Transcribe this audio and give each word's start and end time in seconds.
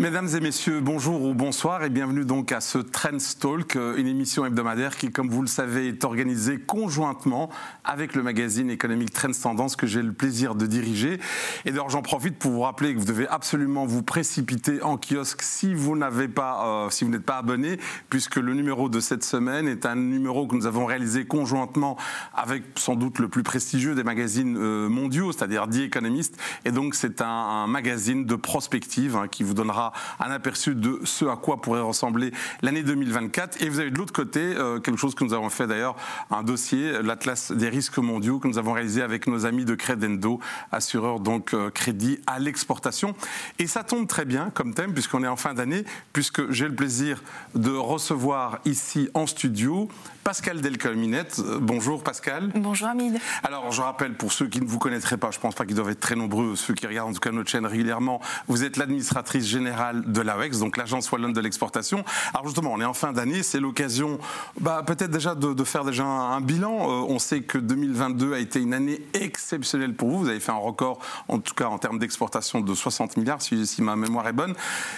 Mesdames 0.00 0.28
et 0.32 0.38
messieurs, 0.38 0.80
bonjour 0.80 1.24
ou 1.24 1.34
bonsoir 1.34 1.82
et 1.82 1.90
bienvenue 1.90 2.24
donc 2.24 2.52
à 2.52 2.60
ce 2.60 2.78
Trends 2.78 3.18
Talk, 3.40 3.74
euh, 3.74 3.96
une 3.96 4.06
émission 4.06 4.46
hebdomadaire 4.46 4.96
qui, 4.96 5.10
comme 5.10 5.28
vous 5.28 5.42
le 5.42 5.48
savez, 5.48 5.88
est 5.88 6.04
organisée 6.04 6.60
conjointement 6.60 7.50
avec 7.82 8.14
le 8.14 8.22
magazine 8.22 8.70
économique 8.70 9.12
Trends 9.12 9.32
Tendance 9.42 9.74
que 9.74 9.88
j'ai 9.88 10.00
le 10.00 10.12
plaisir 10.12 10.54
de 10.54 10.66
diriger. 10.66 11.18
Et 11.64 11.72
d'ailleurs, 11.72 11.90
j'en 11.90 12.02
profite 12.02 12.38
pour 12.38 12.52
vous 12.52 12.60
rappeler 12.60 12.94
que 12.94 13.00
vous 13.00 13.06
devez 13.06 13.26
absolument 13.26 13.86
vous 13.86 14.04
précipiter 14.04 14.80
en 14.84 14.98
kiosque 14.98 15.42
si 15.42 15.74
vous 15.74 15.96
n'avez 15.96 16.28
pas, 16.28 16.84
euh, 16.84 16.90
si 16.90 17.02
vous 17.02 17.10
n'êtes 17.10 17.26
pas 17.26 17.38
abonné, 17.38 17.80
puisque 18.08 18.36
le 18.36 18.54
numéro 18.54 18.88
de 18.88 19.00
cette 19.00 19.24
semaine 19.24 19.66
est 19.66 19.84
un 19.84 19.96
numéro 19.96 20.46
que 20.46 20.54
nous 20.54 20.66
avons 20.66 20.86
réalisé 20.86 21.24
conjointement 21.24 21.96
avec 22.36 22.62
sans 22.76 22.94
doute 22.94 23.18
le 23.18 23.26
plus 23.26 23.42
prestigieux 23.42 23.96
des 23.96 24.04
magazines 24.04 24.56
euh, 24.58 24.88
mondiaux, 24.88 25.32
c'est-à-dire 25.32 25.68
The 25.68 25.78
Economist. 25.78 26.38
Et 26.64 26.70
donc, 26.70 26.94
c'est 26.94 27.20
un, 27.20 27.66
magazine 27.66 28.26
de 28.26 28.36
prospective 28.36 29.16
hein, 29.16 29.26
qui 29.26 29.42
vous 29.42 29.54
donnera 29.54 29.87
un 30.20 30.30
aperçu 30.30 30.74
de 30.74 31.00
ce 31.04 31.24
à 31.24 31.36
quoi 31.36 31.60
pourrait 31.60 31.80
ressembler 31.80 32.32
l'année 32.62 32.82
2024. 32.82 33.62
Et 33.62 33.68
vous 33.68 33.80
avez 33.80 33.90
de 33.90 33.98
l'autre 33.98 34.12
côté 34.12 34.40
euh, 34.40 34.80
quelque 34.80 34.98
chose 34.98 35.14
que 35.14 35.24
nous 35.24 35.34
avons 35.34 35.50
fait 35.50 35.66
d'ailleurs, 35.66 35.96
un 36.30 36.42
dossier, 36.42 37.02
l'Atlas 37.02 37.52
des 37.52 37.68
risques 37.68 37.98
mondiaux 37.98 38.38
que 38.38 38.48
nous 38.48 38.58
avons 38.58 38.72
réalisé 38.72 39.02
avec 39.02 39.26
nos 39.26 39.46
amis 39.46 39.64
de 39.64 39.74
Credendo, 39.74 40.40
assureur 40.72 41.20
donc 41.20 41.54
euh, 41.54 41.70
crédit 41.70 42.20
à 42.26 42.38
l'exportation. 42.38 43.14
Et 43.58 43.66
ça 43.66 43.84
tombe 43.84 44.06
très 44.06 44.24
bien 44.24 44.50
comme 44.50 44.74
thème 44.74 44.92
puisqu'on 44.92 45.24
est 45.24 45.28
en 45.28 45.36
fin 45.36 45.54
d'année, 45.54 45.84
puisque 46.12 46.50
j'ai 46.50 46.66
le 46.66 46.74
plaisir 46.74 47.22
de 47.54 47.70
recevoir 47.70 48.58
ici 48.64 49.08
en 49.14 49.26
studio 49.26 49.88
Pascal 50.24 50.60
Delcolminette. 50.60 51.40
Bonjour 51.60 52.02
Pascal. 52.02 52.50
Bonjour 52.54 52.88
Hamid. 52.88 53.18
Alors 53.42 53.72
je 53.72 53.80
rappelle 53.80 54.14
pour 54.14 54.32
ceux 54.32 54.46
qui 54.46 54.60
ne 54.60 54.66
vous 54.66 54.78
connaîtraient 54.78 55.16
pas, 55.16 55.30
je 55.30 55.38
pense 55.38 55.54
pas 55.54 55.64
qu'ils 55.64 55.76
doivent 55.76 55.88
être 55.88 56.00
très 56.00 56.16
nombreux, 56.16 56.54
ceux 56.54 56.74
qui 56.74 56.86
regardent 56.86 57.10
en 57.10 57.12
tout 57.14 57.20
cas 57.20 57.30
notre 57.30 57.48
chaîne 57.48 57.64
régulièrement, 57.64 58.20
vous 58.46 58.62
êtes 58.62 58.76
l'administratrice 58.76 59.46
générale 59.46 59.77
de 59.94 60.20
l'AWEX, 60.20 60.58
donc 60.58 60.76
l'agence 60.76 61.10
wallonne 61.10 61.32
de 61.32 61.40
l'exportation. 61.40 62.04
Alors 62.34 62.46
justement, 62.46 62.72
on 62.72 62.80
est 62.80 62.84
en 62.84 62.94
fin 62.94 63.12
d'année, 63.12 63.42
c'est 63.42 63.60
l'occasion 63.60 64.18
bah, 64.60 64.82
peut-être 64.86 65.10
déjà 65.10 65.34
de, 65.34 65.64
faire 65.64 65.84
déjà 65.84 66.04
un, 66.04 66.40
bilan. 66.40 66.72
Euh, 66.72 67.06
on 67.08 67.18
sait 67.18 67.42
que 67.42 67.58
2022 67.58 68.34
a 68.34 68.38
été 68.38 68.60
une 68.60 68.74
année 68.74 69.00
exceptionnelle 69.14 69.94
pour 69.94 70.08
vous. 70.08 70.18
Vous 70.18 70.28
avez 70.28 70.40
fait 70.40 70.52
un 70.52 70.56
record, 70.56 70.98
en 71.28 71.38
tout 71.38 71.54
cas 71.54 71.66
en 71.66 71.78
termes 71.78 71.98
d'exportation, 71.98 72.60
de 72.60 72.74
60 72.74 73.16
milliards, 73.16 73.42
si, 73.42 73.82
ma 73.82 73.96
mémoire 73.96 74.26
est 74.28 74.32
bonne. 74.32 74.54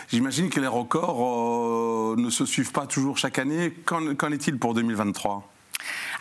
J'imagine 0.08 0.50
que 0.50 0.60
les 0.60 0.66
records 0.66 2.14
euh, 2.14 2.16
ne 2.16 2.30
se 2.30 2.46
suivent 2.46 2.72
pas 2.72 2.86
toujours 2.86 3.18
chaque 3.18 3.38
année. 3.38 3.72
Qu'en 3.84 4.32
est-il 4.32 4.58
pour 4.58 4.74
2023 4.74 5.50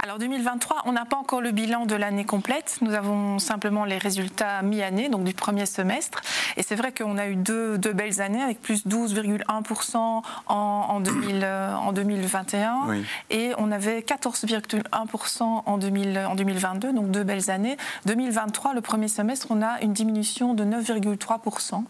alors 0.01 0.17
2023, 0.17 0.83
on 0.85 0.93
n'a 0.93 1.03
pas 1.03 1.17
encore 1.17 1.41
le 1.41 1.51
bilan 1.51 1.85
de 1.85 1.93
l'année 1.93 2.23
complète. 2.23 2.77
Nous 2.81 2.93
avons 2.93 3.37
simplement 3.37 3.83
les 3.83 3.97
résultats 3.97 4.61
mi-année, 4.61 5.09
donc 5.09 5.25
du 5.25 5.33
premier 5.33 5.65
semestre. 5.65 6.21
Et 6.55 6.63
c'est 6.63 6.75
vrai 6.75 6.93
qu'on 6.93 7.17
a 7.17 7.27
eu 7.27 7.35
deux, 7.35 7.77
belles 7.77 8.21
années 8.21 8.41
avec 8.41 8.61
plus 8.61 8.87
12,1% 8.87 9.97
en, 9.97 10.23
en, 10.47 10.99
2021 11.01 13.03
et 13.29 13.51
on 13.57 13.73
avait 13.73 13.99
14,1% 13.99 15.43
en, 15.43 15.63
en 15.65 15.77
2022, 15.77 16.93
donc 16.93 17.11
deux 17.11 17.25
belles 17.25 17.51
années. 17.51 17.75
2023, 18.05 18.73
le 18.73 18.81
premier 18.81 19.09
semestre, 19.09 19.47
on 19.49 19.61
a 19.61 19.81
une 19.81 19.91
diminution 19.91 20.53
de 20.53 20.63
9,3%. 20.63 21.83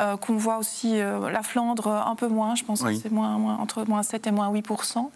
Euh, 0.00 0.18
qu'on 0.18 0.36
voit 0.36 0.58
aussi 0.58 1.00
euh, 1.00 1.30
la 1.30 1.42
Flandre 1.42 1.88
un 1.88 2.16
peu 2.16 2.28
moins, 2.28 2.54
je 2.54 2.64
pense 2.64 2.82
que 2.82 2.94
c'est 2.94 3.10
moins, 3.10 3.56
entre 3.58 3.86
moins 3.88 4.02
7 4.02 4.26
et 4.26 4.30
moins 4.30 4.52
8%, 4.52 5.08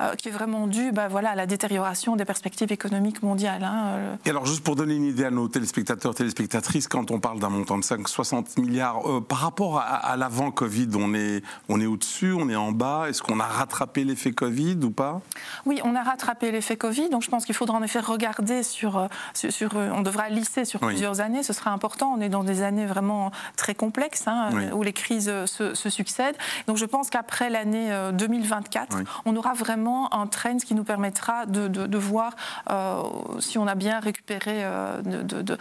euh, 0.00 0.14
qui 0.16 0.28
est 0.28 0.32
vraiment 0.32 0.66
dû 0.66 0.90
bah, 0.90 1.06
voilà, 1.06 1.30
à 1.30 1.36
la 1.36 1.46
détérioration 1.46 1.75
des 2.16 2.24
perspectives 2.24 2.72
économiques 2.72 3.22
mondiales. 3.22 3.64
Hein, 3.64 4.16
et 4.24 4.30
alors, 4.30 4.46
juste 4.46 4.62
pour 4.62 4.76
donner 4.76 4.94
une 4.94 5.04
idée 5.04 5.24
à 5.24 5.30
nos 5.30 5.48
téléspectateurs, 5.48 6.14
téléspectatrices, 6.14 6.88
quand 6.88 7.10
on 7.10 7.20
parle 7.20 7.40
d'un 7.40 7.48
montant 7.48 7.78
de 7.78 7.84
5, 7.84 8.08
60 8.08 8.58
milliards, 8.58 9.02
par 9.28 9.38
rapport 9.38 9.78
à, 9.80 10.16
l'avant-Covid, 10.16 10.88
on 10.94 11.14
est, 11.14 11.42
on 11.68 11.80
est 11.80 11.86
au-dessus, 11.86 12.32
on 12.32 12.48
est 12.48 12.56
en 12.56 12.72
bas? 12.72 13.06
Est-ce 13.08 13.22
qu'on 13.22 13.40
a 13.40 13.44
rattrapé 13.44 14.04
l'effet 14.04 14.32
Covid 14.32 14.78
ou 14.82 14.90
pas? 14.90 15.20
Oui, 15.64 15.80
on 15.84 15.94
a 15.94 16.02
rattrapé 16.02 16.50
l'effet 16.50 16.76
Covid, 16.76 17.08
donc 17.08 17.22
je 17.22 17.30
pense 17.30 17.44
qu'il 17.44 17.54
faudra 17.54 17.78
en 17.78 17.82
effet 17.82 18.00
regarder 18.00 18.62
sur, 18.62 19.08
sur, 19.34 19.74
on 19.74 20.02
devra 20.02 20.28
lisser 20.28 20.64
sur 20.64 20.80
plusieurs 20.80 21.20
années, 21.20 21.42
ce 21.42 21.52
sera 21.52 21.70
important, 21.70 22.14
on 22.16 22.20
est 22.20 22.28
dans 22.28 22.44
des 22.44 22.62
années 22.62 22.86
vraiment 22.86 23.30
très 23.56 23.74
complexes. 23.74 24.26
Hein, 24.26 24.50
où 24.72 24.82
les 24.82 24.92
crises 24.92 25.32
se, 25.46 25.74
succèdent. 25.74 26.36
Donc 26.66 26.76
je 26.76 26.84
pense 26.84 27.10
qu'après 27.10 27.50
l'année 27.50 27.90
2024, 28.12 28.96
euh, 28.96 29.04
on 29.24 29.36
aura 29.36 29.54
vraiment 29.54 30.12
un 30.14 30.26
trend 30.26 30.56
qui 30.58 30.74
nous 30.74 30.84
permettra 30.84 31.46
de, 31.46 31.65
voir 31.96 32.34
euh, 32.70 33.02
si 33.40 33.58
on 33.58 33.66
a 33.66 33.74
bien 33.74 34.00
récupéré 34.00 34.64
euh, 34.64 35.00
de, 35.02 35.42
de, 35.42 35.58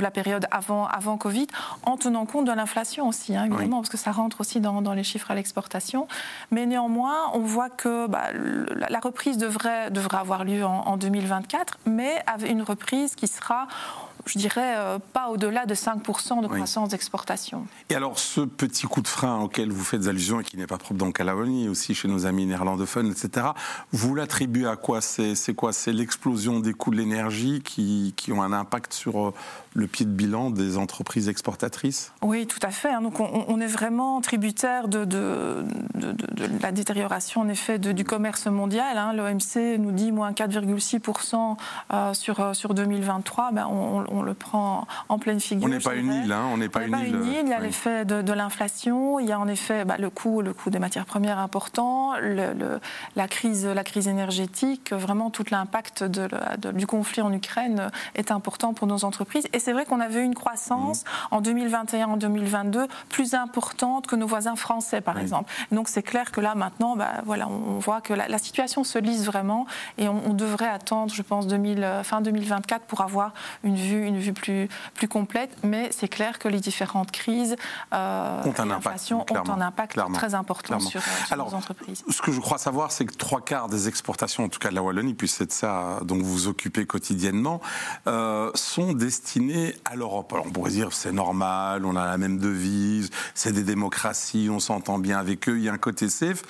la 0.00 0.10
période 0.10 0.46
avant, 0.50 0.86
avant 0.86 1.16
Covid, 1.16 1.46
en 1.84 1.96
tenant 1.96 2.26
compte 2.26 2.46
de 2.46 2.52
l'inflation 2.52 3.08
aussi, 3.08 3.36
hein, 3.36 3.44
évidemment, 3.44 3.78
parce 3.78 3.88
que 3.88 3.96
ça 3.96 4.12
rentre 4.12 4.40
aussi 4.40 4.60
dans, 4.60 4.92
les 4.92 5.04
chiffres 5.04 5.30
à 5.30 5.34
l'exportation. 5.34 6.08
Mais 6.50 6.66
néanmoins, 6.66 7.30
on 7.34 7.40
voit 7.40 7.70
que 7.70 8.06
bah, 8.06 8.24
la 8.32 9.00
reprise 9.00 9.38
devrait, 9.38 9.90
devrait 9.90 10.18
avoir 10.18 10.44
lieu 10.44 10.64
en, 10.64 10.86
en 10.86 10.96
2024, 10.96 11.78
mais 11.86 12.22
avec 12.26 12.50
une 12.50 12.62
reprise 12.62 13.14
qui 13.14 13.26
sera 13.26 13.68
je 14.26 14.38
dirais, 14.38 14.76
euh, 14.76 14.98
pas 15.12 15.28
au-delà 15.28 15.66
de 15.66 15.74
5% 15.74 16.42
de 16.42 16.46
croissance 16.46 16.88
d'exportation. 16.90 17.66
Et 17.90 17.94
alors, 17.94 18.18
ce 18.18 18.40
petit 18.40 18.86
coup 18.86 19.02
de 19.02 19.08
frein 19.08 19.40
auquel 19.40 19.70
vous 19.70 19.84
faites 19.84 20.06
allusion 20.06 20.40
et 20.40 20.44
qui 20.44 20.56
n'est 20.56 20.66
pas 20.66 20.78
propre 20.78 20.92
la 21.22 21.36
Wallonie, 21.36 21.68
aussi 21.68 21.94
chez 21.94 22.08
nos 22.08 22.26
amis 22.26 22.46
néerlandophones, 22.46 23.10
etc., 23.10 23.48
vous 23.92 24.14
l'attribuez 24.14 24.66
à 24.66 24.76
quoi? 24.76 25.00
C'est 25.00 25.54
quoi? 25.54 25.72
C'est 25.72 25.92
l'explosion 25.92 26.60
des 26.60 26.72
coûts 26.72 26.90
de 26.90 26.96
l'énergie 26.96 27.60
qui, 27.62 28.14
qui, 28.16 28.32
ont 28.32 28.42
un 28.42 28.52
impact 28.52 28.92
sur 28.92 29.28
euh, 29.28 29.34
le 29.74 29.86
pied 29.86 30.06
de 30.06 30.10
bilan 30.10 30.50
des 30.50 30.78
entreprises 30.78 31.28
exportatrices? 31.28 32.12
Oui, 32.22 32.46
tout 32.46 32.60
à 32.62 32.70
fait. 32.70 32.90
Hein. 32.90 33.02
Donc, 33.02 33.20
on, 33.20 33.60
est 33.60 33.66
vraiment 33.66 34.20
tributaire 34.20 34.88
de, 34.88 35.04
de, 35.04 35.64
de, 35.94 36.14
la 36.60 36.72
détérioration, 36.72 37.42
en 37.42 37.48
effet, 37.48 37.78
du 37.78 38.04
commerce 38.04 38.46
mondial. 38.46 38.96
Hein. 38.96 39.12
L'OMC 39.12 39.78
nous 39.78 39.92
dit 39.92 40.12
moins 40.12 40.32
4,6% 40.32 41.56
euh, 41.92 42.14
sur, 42.14 42.54
sur 42.54 42.74
2023. 42.74 43.52
Ben, 43.52 43.66
on, 43.66 44.11
on 44.12 44.22
le 44.22 44.34
prend 44.34 44.86
en 45.08 45.18
pleine 45.18 45.40
figure. 45.40 45.66
On 45.66 45.68
n'est 45.68 45.78
pas 45.78 45.94
une 45.94 46.12
île, 46.12 46.32
hein, 46.32 46.44
on 46.52 46.58
n'est 46.58 46.68
pas, 46.68 46.84
une, 46.84 46.96
île. 46.98 47.18
Il 47.42 47.48
y 47.48 47.52
a 47.52 47.60
l'effet 47.60 48.04
de, 48.04 48.32
l'inflation, 48.32 49.18
il 49.20 49.26
y 49.26 49.32
a 49.32 49.38
en 49.38 49.48
effet 49.48 49.84
bah, 49.84 49.96
le 49.98 50.10
coût, 50.10 50.42
le 50.42 50.52
coût 50.52 50.70
des 50.70 50.78
matières 50.78 51.06
premières 51.06 51.38
important, 51.38 52.14
le, 52.20 52.80
la 53.16 53.28
crise, 53.28 53.66
la 53.66 53.84
crise 53.84 54.08
énergétique, 54.08 54.92
vraiment 54.92 55.30
tout 55.30 55.44
l'impact 55.50 56.04
du 56.04 56.86
conflit 56.86 57.22
en 57.22 57.32
Ukraine 57.32 57.90
est 58.14 58.30
important 58.30 58.74
pour 58.74 58.86
nos 58.86 59.04
entreprises. 59.04 59.46
Et 59.52 59.58
c'est 59.58 59.72
vrai 59.72 59.84
qu'on 59.84 60.00
avait 60.00 60.24
une 60.24 60.34
croissance 60.34 61.04
mmh. 61.04 61.34
en 61.34 61.40
2021, 61.40 62.06
en 62.06 62.16
2022 62.16 62.86
plus 63.08 63.34
importante 63.34 64.06
que 64.06 64.16
nos 64.16 64.26
voisins 64.26 64.56
français, 64.56 65.00
par 65.00 65.18
exemple. 65.18 65.52
Donc 65.70 65.88
c'est 65.88 66.02
clair 66.02 66.32
que 66.32 66.40
là 66.40 66.54
maintenant, 66.54 66.96
bah, 66.96 67.22
voilà, 67.24 67.48
on 67.48 67.78
voit 67.78 68.00
que 68.00 68.12
la, 68.14 68.38
situation 68.38 68.82
se 68.82 68.98
lise 68.98 69.26
vraiment 69.26 69.66
et 69.98 70.08
on, 70.08 70.34
devrait 70.34 70.68
attendre, 70.68 71.12
je 71.14 71.22
pense, 71.22 71.46
2000, 71.46 72.00
fin 72.02 72.20
2024 72.20 72.84
pour 72.86 73.02
avoir 73.02 73.32
une 73.62 73.76
vue 73.76 74.01
une 74.02 74.18
vue 74.18 74.32
plus, 74.32 74.68
plus 74.94 75.08
complète, 75.08 75.50
mais 75.62 75.90
c'est 75.92 76.08
clair 76.08 76.38
que 76.38 76.48
les 76.48 76.60
différentes 76.60 77.10
crises 77.10 77.56
euh, 77.92 78.42
ont, 78.44 78.54
un 78.58 78.70
impact, 78.70 79.12
ont 79.12 79.50
un 79.50 79.60
impact 79.60 79.98
très 80.14 80.34
important 80.34 80.80
sur, 80.80 81.02
sur 81.02 81.36
nos 81.36 81.54
entreprises. 81.54 82.04
Ce 82.08 82.22
que 82.22 82.32
je 82.32 82.40
crois 82.40 82.58
savoir, 82.58 82.92
c'est 82.92 83.04
que 83.04 83.14
trois 83.14 83.40
quarts 83.40 83.68
des 83.68 83.88
exportations, 83.88 84.44
en 84.44 84.48
tout 84.48 84.58
cas 84.58 84.70
de 84.70 84.74
la 84.74 84.82
Wallonie, 84.82 85.14
puisque 85.14 85.38
c'est 85.38 85.46
de 85.46 85.52
ça 85.52 86.00
dont 86.02 86.16
vous 86.16 86.32
vous 86.32 86.48
occupez 86.48 86.86
quotidiennement, 86.86 87.60
euh, 88.06 88.50
sont 88.54 88.92
destinées 88.92 89.74
à 89.84 89.96
l'Europe. 89.96 90.32
Alors 90.32 90.46
on 90.46 90.50
pourrait 90.50 90.70
dire 90.70 90.92
c'est 90.92 91.12
normal, 91.12 91.84
on 91.84 91.96
a 91.96 92.06
la 92.06 92.18
même 92.18 92.38
devise, 92.38 93.10
c'est 93.34 93.52
des 93.52 93.62
démocraties, 93.62 94.48
on 94.50 94.60
s'entend 94.60 94.98
bien 94.98 95.18
avec 95.18 95.48
eux, 95.48 95.56
il 95.58 95.64
y 95.64 95.68
a 95.68 95.72
un 95.72 95.78
côté 95.78 96.08
safe. 96.08 96.42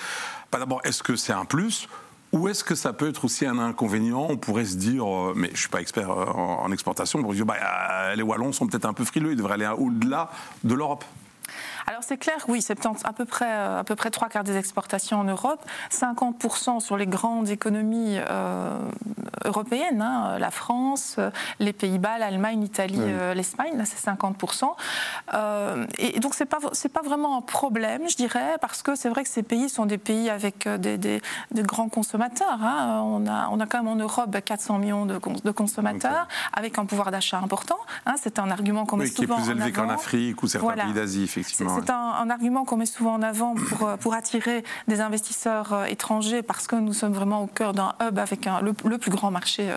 D'abord, 0.50 0.80
est-ce 0.84 1.02
que 1.02 1.16
c'est 1.16 1.32
un 1.32 1.44
plus? 1.44 1.88
Ou 2.32 2.48
est-ce 2.48 2.64
que 2.64 2.74
ça 2.74 2.92
peut 2.92 3.08
être 3.08 3.24
aussi 3.24 3.46
un 3.46 3.58
inconvénient? 3.58 4.26
On 4.28 4.36
pourrait 4.36 4.64
se 4.64 4.76
dire, 4.76 5.04
euh, 5.06 5.34
mais 5.36 5.50
je 5.52 5.60
suis 5.60 5.68
pas 5.68 5.80
expert 5.80 6.10
euh, 6.10 6.24
en, 6.24 6.72
exportation, 6.72 7.18
on 7.18 7.22
pourrait 7.22 7.36
dire, 7.36 7.46
bah, 7.46 7.56
euh, 7.60 8.14
les 8.14 8.22
Wallons 8.22 8.52
sont 8.52 8.66
peut-être 8.66 8.86
un 8.86 8.94
peu 8.94 9.04
frileux, 9.04 9.32
ils 9.32 9.36
devraient 9.36 9.54
aller 9.54 9.68
au-delà 9.68 10.30
de 10.64 10.74
l'Europe. 10.74 11.04
Alors 11.86 12.02
c'est 12.02 12.16
clair, 12.16 12.36
oui, 12.48 12.62
c'est 12.62 12.78
à 13.04 13.12
peu 13.12 13.24
près 13.24 13.50
euh, 13.50 13.80
à 13.80 13.84
peu 13.84 13.96
près 13.96 14.10
trois 14.10 14.28
quarts 14.28 14.44
des 14.44 14.56
exportations 14.56 15.20
en 15.20 15.24
Europe, 15.24 15.64
50% 15.90 16.80
sur 16.80 16.96
les 16.96 17.06
grandes 17.06 17.50
économies 17.50 18.16
euh, 18.18 18.78
européennes, 19.44 20.02
hein, 20.02 20.38
la 20.38 20.50
France, 20.50 21.16
les 21.58 21.72
Pays-Bas, 21.72 22.18
l'Allemagne, 22.18 22.60
l'Italie, 22.60 22.98
euh, 23.00 23.34
l'Espagne, 23.34 23.76
là 23.76 23.84
c'est 23.84 24.10
50%. 24.10 24.70
et 25.98 26.20
donc 26.20 26.34
c'est 26.34 26.46
pas 26.46 26.58
c'est 26.72 26.88
pas 26.88 27.02
vraiment 27.02 27.38
un 27.38 27.40
problème, 27.40 28.08
je 28.08 28.16
dirais, 28.16 28.56
parce 28.60 28.82
que 28.82 28.94
c'est 28.94 29.08
vrai 29.08 29.24
que 29.24 29.30
ces 29.30 29.42
pays 29.42 29.68
sont 29.68 29.86
des 29.86 29.98
pays 29.98 30.30
avec 30.30 30.68
des, 30.68 30.98
des, 30.98 31.20
grands 31.62 31.88
consommateurs. 31.88 32.58
Hein. 32.62 33.02
On 33.04 33.26
a 33.26 33.48
on 33.50 33.60
a 33.60 33.66
quand 33.66 33.78
même 33.78 33.88
en 33.88 33.96
Europe 33.96 34.36
400 34.44 34.78
millions 34.78 35.06
de, 35.06 35.18
de 35.44 35.50
consommateurs 35.50 36.28
avec 36.52 36.78
un 36.78 36.84
pouvoir 36.84 37.10
d'achat 37.10 37.38
important. 37.38 37.78
Hein. 38.06 38.14
C'est 38.20 38.38
un 38.38 38.50
argument 38.50 38.86
qu'on 38.86 38.96
met 38.96 39.06
souvent 39.06 39.36
qui 39.36 39.42
est 39.42 39.44
plus 39.44 39.50
élevé 39.50 39.72
qu'en 39.72 39.88
Afrique 39.88 40.42
ou 40.42 40.48
certains 40.48 40.84
pays 40.84 40.92
d'Asie, 40.92 41.24
effectivement. 41.24 41.71
C'est 41.80 41.90
un, 41.90 42.30
argument 42.30 42.64
qu'on 42.64 42.76
met 42.76 42.86
souvent 42.86 43.14
en 43.14 43.22
avant 43.22 43.54
pour, 43.54 43.88
euh, 43.88 43.96
pour 43.96 44.14
attirer 44.14 44.64
des 44.88 45.00
investisseurs 45.00 45.72
euh, 45.72 45.84
étrangers 45.84 46.42
parce 46.42 46.66
que 46.66 46.76
nous 46.76 46.92
sommes 46.92 47.12
vraiment 47.12 47.42
au 47.42 47.46
cœur 47.46 47.72
d'un 47.72 47.94
hub 48.00 48.18
avec 48.18 48.48
le, 48.62 48.98
plus 48.98 49.10
grand 49.10 49.30
marché 49.30 49.68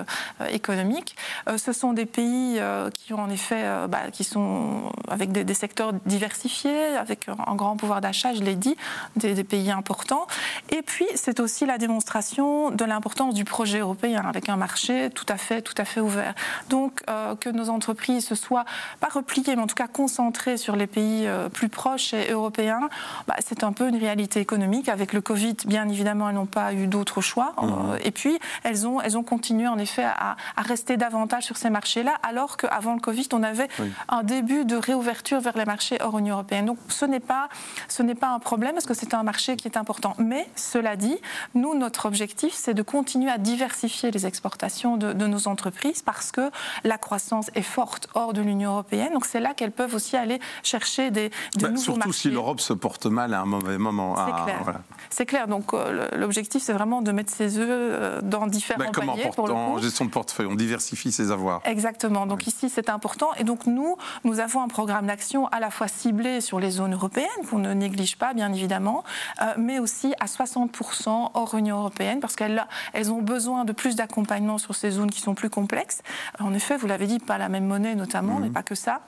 économique. 0.50 1.16
ce 1.58 1.72
sont 1.72 1.94
des 1.94 2.06
pays 2.06 2.60
qui 2.94 3.14
ont 3.14 3.20
en 3.20 3.30
effet, 3.30 3.64
bah, 3.90 4.12
qui 4.12 4.24
sont 4.24 4.92
avec 5.08 5.32
des, 5.32 5.54
secteurs 5.54 5.94
diversifiés, 6.06 6.96
avec 6.96 7.28
un 7.28 7.56
grand 7.56 7.78
pouvoir 7.78 8.02
d'achat, 8.02 8.34
je 8.34 8.44
l'ai 8.44 8.56
dit, 8.56 8.76
des, 9.16 9.34
des, 9.34 9.44
pays 9.44 9.72
importants. 9.72 10.28
Et 10.70 10.82
puis, 10.82 11.08
c'est 11.16 11.40
aussi 11.40 11.66
la 11.66 11.78
démonstration 11.78 12.72
de 12.72 12.86
l'importance 12.86 13.34
du 13.34 13.46
projet 13.46 13.80
européen, 13.80 14.24
avec 14.28 14.50
un 14.50 14.58
marché 14.58 15.10
tout 15.14 15.26
à 15.30 15.38
fait, 15.38 15.62
tout 15.62 15.76
à 15.78 15.86
fait 15.86 16.02
ouvert. 16.02 16.36
Donc, 16.70 17.04
que 17.40 17.50
nos 17.50 17.70
entreprises 17.70 18.28
se 18.28 18.36
soient 18.36 18.66
pas 19.00 19.10
repliées, 19.12 19.56
mais 19.56 19.62
en 19.62 19.68
tout 19.68 19.76
cas 19.76 19.88
concentrées 19.88 20.58
sur 20.58 20.76
les 20.76 20.88
pays 20.88 21.28
plus 21.54 21.70
proches 21.70 21.85
et 22.14 22.32
européens, 22.32 22.90
bah, 23.28 23.36
c'est 23.46 23.64
un 23.64 23.72
peu 23.72 23.88
une 23.88 23.98
réalité 23.98 24.40
économique. 24.40 24.90
Avec 24.90 25.14
le 25.14 25.22
Covid, 25.22 25.56
bien 25.66 25.88
évidemment, 25.88 26.30
elles 26.30 26.36
n'ont 26.36 26.46
pas 26.46 26.74
eu 26.74 26.88
d'autre 26.88 27.22
choix. 27.22 27.54
Mmh. 27.58 27.66
Euh, 27.66 27.98
et 28.04 28.12
puis, 28.12 28.40
elles 28.64 28.88
ont, 28.88 29.02
elles 29.02 29.18
ont 29.18 29.24
continué 29.24 29.68
en 29.68 29.78
effet 29.78 30.04
à, 30.04 30.36
rester 30.58 30.98
davantage 30.98 31.44
sur 31.44 31.58
ces 31.58 31.70
marchés-là, 31.70 32.16
alors 32.24 32.58
qu'avant 32.58 32.96
le 32.96 33.00
Covid, 33.00 33.28
on 33.34 33.44
avait 33.44 33.68
un 34.10 34.24
début 34.24 34.66
de 34.66 34.76
réouverture 34.76 35.40
vers 35.40 35.58
les 35.58 35.66
marchés 35.66 35.98
hors 36.02 36.18
Union 36.18 36.36
européenne. 36.36 36.66
Donc, 36.66 36.78
ce 36.88 37.06
n'est 37.06 37.20
pas, 37.20 37.50
ce 37.88 38.02
n'est 38.02 38.16
pas 38.16 38.30
un 38.30 38.40
problème 38.40 38.74
parce 38.74 38.86
que 38.86 38.94
c'est 38.94 39.14
un 39.14 39.24
marché 39.24 39.56
qui 39.56 39.68
est 39.68 39.78
important. 39.78 40.16
Mais 40.18 40.48
cela 40.56 40.96
dit, 40.96 41.18
nous, 41.54 41.76
notre 41.76 42.08
objectif, 42.08 42.54
c'est 42.54 42.74
de 42.74 42.82
continuer 42.82 43.30
à 43.30 43.38
diversifier 43.38 44.12
les 44.12 44.26
exportations 44.26 44.98
de, 44.98 45.14
nos 45.14 45.48
entreprises 45.48 46.02
parce 46.02 46.32
que 46.32 46.52
la 46.84 46.98
croissance 46.98 47.50
est 47.56 47.62
forte 47.62 48.08
hors 48.14 48.34
de 48.34 48.42
l'Union 48.42 48.72
européenne. 48.72 49.14
Donc, 49.14 49.26
c'est 49.26 49.40
là 49.40 49.54
qu'elles 49.54 49.72
peuvent 49.72 49.94
aussi 49.94 50.18
aller 50.18 50.40
chercher 50.64 51.12
des, 51.12 51.30
de 51.58 51.68
bah, 51.68 51.75
surtout 51.78 52.14
si 52.14 52.30
l'Europe 52.30 52.60
se 52.60 52.74
porte 52.74 53.06
mal 53.06 53.34
à 53.34 53.42
un 53.42 53.46
mauvais 53.46 53.78
moment. 53.78 54.16
C'est 54.16 54.32
ah, 54.34 54.44
clair. 54.44 54.82
C'est 55.10 55.26
clair. 55.26 55.48
Donc 55.48 55.74
euh, 55.74 56.08
l'objectif, 56.16 56.62
c'est 56.62 56.74
vraiment 56.74 57.02
de 57.02 57.12
mettre 57.12 57.32
ses 57.32 57.58
œufs 57.58 57.68
euh, 57.70 58.22
dans 58.22 58.48
différents 58.48 58.80
bah, 58.80 58.92
comme 58.94 59.08
paniers. 59.08 59.32
Comme 59.36 59.52
en 59.52 59.78
gestion 59.78 60.06
de 60.06 60.10
portefeuille, 60.10 60.48
on 60.48 60.56
diversifie 60.56 61.12
ses 61.12 61.32
avoirs. 61.32 61.62
Exactement. 61.66 62.26
Donc 62.26 62.48
ici, 62.48 62.70
c'est 62.70 62.90
important. 62.90 63.30
Et 63.38 63.44
donc 63.44 63.66
nous, 63.66 63.98
nous 64.24 64.40
avons 64.40 64.62
un 64.62 64.68
programme 64.68 65.08
d'action 65.08 65.48
à 65.48 65.60
la 65.60 65.70
fois 65.70 65.88
ciblé 65.88 66.42
sur 66.42 66.60
les 66.60 66.72
zones 66.72 66.94
européennes, 66.94 67.28
qu'on 67.50 67.60
ne 67.60 67.74
néglige 67.74 68.18
pas, 68.18 68.34
bien 68.34 68.52
évidemment, 68.54 69.04
euh, 69.42 69.54
mais 69.58 69.80
aussi 69.80 70.14
à 70.20 70.26
60% 70.26 71.32
hors 71.34 71.56
Union 71.56 71.78
européenne, 71.78 72.20
parce 72.20 72.36
qu'elles 72.36 72.66
elles 72.94 73.12
ont 73.12 73.22
besoin 73.22 73.66
de 73.66 73.72
plus 73.72 73.96
d'accompagnement 73.96 74.58
sur 74.58 74.76
ces 74.76 74.92
zones 74.92 75.12
qui 75.12 75.22
sont 75.22 75.36
plus 75.36 75.50
complexes. 75.50 76.02
En 76.40 76.54
effet, 76.54 76.78
vous 76.78 76.88
l'avez 76.88 77.08
dit, 77.08 77.20
pas 77.20 77.38
la 77.38 77.50
même 77.50 77.66
monnaie 77.66 77.96
notamment, 77.96 78.40
mais 78.40 78.48
mhm. 78.48 78.54
pas 78.54 78.64
que 78.64 78.76
ça. 78.76 79.02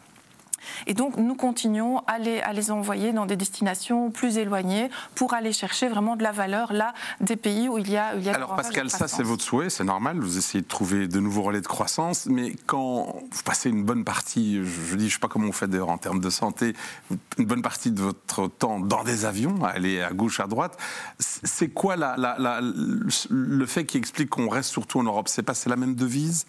Et 0.86 0.94
donc, 0.94 1.18
nous 1.18 1.36
continuons 1.36 2.00
à 2.08 2.20
les, 2.20 2.40
à 2.42 2.54
les 2.54 2.72
envoyer 2.72 3.14
dans 3.14 3.26
des 3.26 3.36
destinations 3.36 4.12
plus 4.12 4.38
éloignées 4.38 4.90
pour 5.16 5.34
aller 5.34 5.54
chercher 5.54 5.88
vraiment 5.88 6.16
de 6.16 6.24
la 6.24 6.32
valeur 6.32 6.74
là 6.74 6.94
des 7.22 7.36
pays 7.36 7.70
où 7.70 7.78
il 7.78 7.90
y 7.90 7.98
a. 7.98 8.16
il 8.16 8.24
y 8.24 8.30
a 8.30 8.36
Alors, 8.36 8.56
Pascal, 8.56 8.90
ça, 8.90 9.08
c'est 9.08 9.24
votre 9.24 9.44
souhait, 9.44 9.70
c'est 9.70 9.84
normal. 9.84 10.20
Vous 10.20 10.38
essayez 10.38 10.62
de 10.62 10.68
trouver 10.68 11.08
de 11.08 11.20
nouveaux 11.20 11.44
relais 11.44 11.62
de 11.62 11.68
croissance. 11.68 12.26
Mais 12.28 12.56
quand 12.66 13.16
vous 13.32 13.44
passez 13.44 13.70
une 13.70 13.84
bonne 13.84 14.04
partie, 14.04 14.64
je, 14.64 14.96
dis, 14.96 15.04
je 15.04 15.06
ne 15.06 15.10
sais 15.10 15.20
pas 15.20 15.28
comment 15.28 15.48
vous 15.48 15.54
faites 15.54 15.70
d'ailleurs 15.70 15.90
en 15.90 15.98
termes 15.98 16.20
de 16.20 16.30
santé, 16.30 16.74
une 17.38 17.46
bonne 17.46 17.62
partie 17.62 17.92
de 17.92 18.02
votre 18.02 18.48
temps 18.48 18.80
dans 18.80 19.04
des 19.04 19.26
avions, 19.26 19.64
à 19.64 19.70
aller 19.70 20.02
à 20.02 20.12
gauche, 20.12 20.40
à 20.40 20.48
droite, 20.48 20.78
c'est 21.20 21.70
quoi 21.70 21.96
la, 21.96 22.16
la, 22.18 22.62
le 22.62 23.66
fait 23.66 23.86
qui 23.86 23.98
explique 23.98 24.30
qu'on 24.30 24.50
reste 24.50 24.70
surtout 24.70 25.00
en 25.00 25.04
Europe? 25.04 25.28
C'est 25.28 25.44
pas 25.44 25.54
c'est 25.54 25.70
la 25.70 25.76
même 25.76 25.96
devise? 25.96 26.46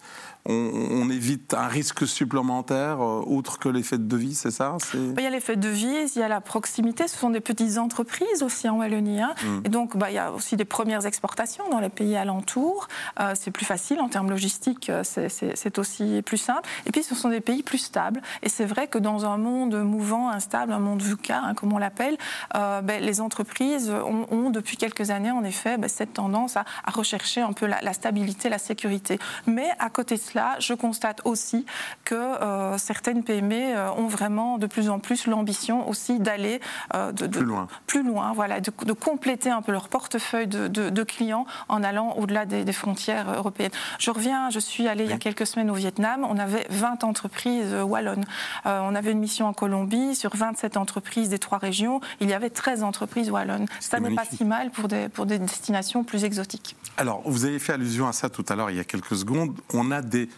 On, 0.49 1.09
évite 1.09 1.53
un 1.53 1.67
risque 1.67 2.07
supplémentaire 2.07 3.01
euh, 3.01 3.23
autre 3.25 3.59
que 3.59 3.69
l'effet 3.69 3.97
de 3.97 4.03
devise, 4.03 4.39
c'est 4.39 4.51
ça? 4.51 4.77
Il 4.93 5.21
y 5.21 5.25
a 5.25 5.29
l'effet 5.29 5.55
de 5.55 5.61
devise, 5.61 6.15
il 6.15 6.19
y 6.19 6.23
a 6.23 6.27
la 6.27 6.41
proximité. 6.41 7.07
Ce 7.07 7.17
sont 7.17 7.29
des 7.29 7.39
petites 7.39 7.77
entreprises 7.77 8.43
aussi 8.43 8.67
en 8.69 8.77
Wallonie. 8.77 9.21
Hein. 9.21 9.33
Mm. 9.43 9.61
Et 9.65 9.69
donc, 9.69 9.97
bah, 9.97 10.09
il 10.09 10.15
y 10.15 10.19
a 10.19 10.31
aussi 10.31 10.55
des 10.55 10.65
premières 10.65 11.05
exportations 11.05 11.67
dans 11.69 11.79
les 11.79 11.89
pays 11.89 12.15
alentours. 12.15 12.87
Euh, 13.19 13.33
c'est 13.35 13.51
plus 13.51 13.65
facile 13.65 13.99
en 14.01 14.09
termes 14.09 14.29
logistiques, 14.29 14.89
euh, 14.89 15.03
c'est 15.03 15.79
aussi 15.79 16.21
plus 16.23 16.37
simple. 16.37 16.67
Et 16.85 16.91
puis, 16.91 17.03
ce 17.03 17.15
sont 17.15 17.29
des 17.29 17.41
pays 17.41 17.63
plus 17.63 17.77
stables. 17.77 18.21
Et 18.43 18.49
c'est 18.49 18.65
vrai 18.65 18.87
que 18.87 18.97
dans 18.97 19.25
un 19.25 19.37
monde 19.37 19.75
mouvant, 19.83 20.29
instable, 20.29 20.73
un 20.73 20.79
monde 20.79 21.01
VUCA, 21.01 21.41
hein, 21.43 21.53
comme 21.53 21.73
on 21.73 21.77
l'appelle, 21.77 22.17
ben, 22.53 23.01
les 23.01 23.21
entreprises 23.21 23.91
ont, 23.91 24.49
depuis 24.49 24.77
quelques 24.77 25.09
années, 25.11 25.31
en 25.31 25.43
effet, 25.43 25.77
cette 25.87 26.13
tendance 26.13 26.57
à, 26.57 26.65
rechercher 26.87 27.41
un 27.41 27.53
peu 27.53 27.65
la, 27.65 27.79
la 27.81 27.93
stabilité, 27.93 28.49
la 28.49 28.57
sécurité. 28.57 29.19
Mais 29.45 29.69
à 29.79 29.89
côté 29.89 30.15
de 30.15 30.19
cela, 30.19 30.38
je 30.59 30.73
constate 30.73 31.21
aussi 31.25 31.65
que 32.05 32.15
euh, 32.15 32.77
certaines 32.77 33.23
PME 33.23 33.55
euh, 33.55 33.91
ont 33.91 34.07
vraiment 34.07 34.57
de 34.57 34.67
plus 34.67 34.89
en 34.89 34.99
plus 34.99 35.27
l'ambition 35.27 35.87
aussi 35.87 36.19
d'aller 36.19 36.59
euh, 36.93 37.11
de, 37.11 37.27
plus 37.27 37.45
loin, 37.45 37.67
plus 37.87 38.03
loin 38.03 38.33
voilà, 38.33 38.59
de, 38.59 38.71
compléter 38.93 39.49
un 39.49 39.61
peu 39.61 39.71
leur 39.71 39.89
portefeuille 39.89 40.47
de, 40.47 41.03
clients 41.03 41.45
en 41.69 41.83
allant 41.83 42.13
au-delà 42.17 42.45
des, 42.45 42.73
frontières 42.73 43.33
européennes. 43.33 43.71
Je 43.99 44.11
reviens, 44.11 44.49
je 44.49 44.59
suis 44.59 44.87
allée 44.87 45.05
il 45.05 45.09
y 45.09 45.13
a 45.13 45.17
quelques 45.17 45.47
semaines 45.47 45.71
au 45.71 45.73
Vietnam, 45.73 46.25
on 46.29 46.37
avait 46.37 46.67
20 46.69 47.03
entreprises 47.03 47.73
wallonnes. 47.73 48.25
on 48.65 48.95
avait 48.95 49.11
une 49.11 49.19
mission 49.19 49.47
en 49.47 49.53
Colombie, 49.53 50.15
sur 50.15 50.35
27 50.35 50.77
entreprises 50.77 51.29
des 51.29 51.39
trois 51.39 51.57
régions, 51.57 52.01
il 52.19 52.29
y 52.29 52.33
avait 52.33 52.49
13 52.49 52.83
entreprises 52.83 53.31
wallonnes. 53.31 53.65
Ça 53.79 53.99
n'est 53.99 54.13
pas 54.13 54.25
si 54.25 54.45
mal 54.45 54.69
pour 54.71 54.87
des, 54.87 55.09
pour 55.09 55.25
des 55.25 55.39
destinations 55.39 56.03
plus 56.03 56.23
exotiques. 56.23 56.75
Alors, 56.97 57.21
vous 57.25 57.45
avez 57.45 57.59
fait 57.59 57.73
allusion 57.73 58.07
à 58.07 58.13
ça 58.13 58.29
tout 58.29 58.45
à 58.49 58.55
l'heure, 58.55 58.69
il 58.69 58.77
y 58.77 58.79
a 58.79 58.83
quelques 58.83 59.15
secondes. 59.15 59.55
On 59.73 59.91
a 59.91 60.01
des 60.01 60.28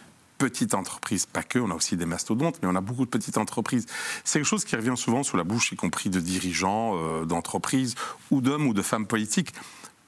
petites 0.42 0.74
entreprises, 0.74 1.24
pas 1.24 1.44
que, 1.44 1.60
on 1.60 1.70
a 1.70 1.74
aussi 1.74 1.96
des 1.96 2.04
mastodontes, 2.04 2.58
mais 2.62 2.68
on 2.68 2.74
a 2.74 2.80
beaucoup 2.80 3.04
de 3.04 3.10
petites 3.10 3.38
entreprises. 3.38 3.86
C'est 4.24 4.40
quelque 4.40 4.48
chose 4.48 4.64
qui 4.64 4.74
revient 4.74 4.96
souvent 4.96 5.22
sous 5.22 5.36
la 5.36 5.44
bouche, 5.44 5.70
y 5.70 5.76
compris 5.76 6.10
de 6.10 6.18
dirigeants 6.18 6.96
euh, 6.96 7.24
d'entreprises 7.24 7.94
ou 8.32 8.40
d'hommes 8.40 8.66
ou 8.66 8.74
de 8.74 8.82
femmes 8.82 9.06
politiques. 9.06 9.52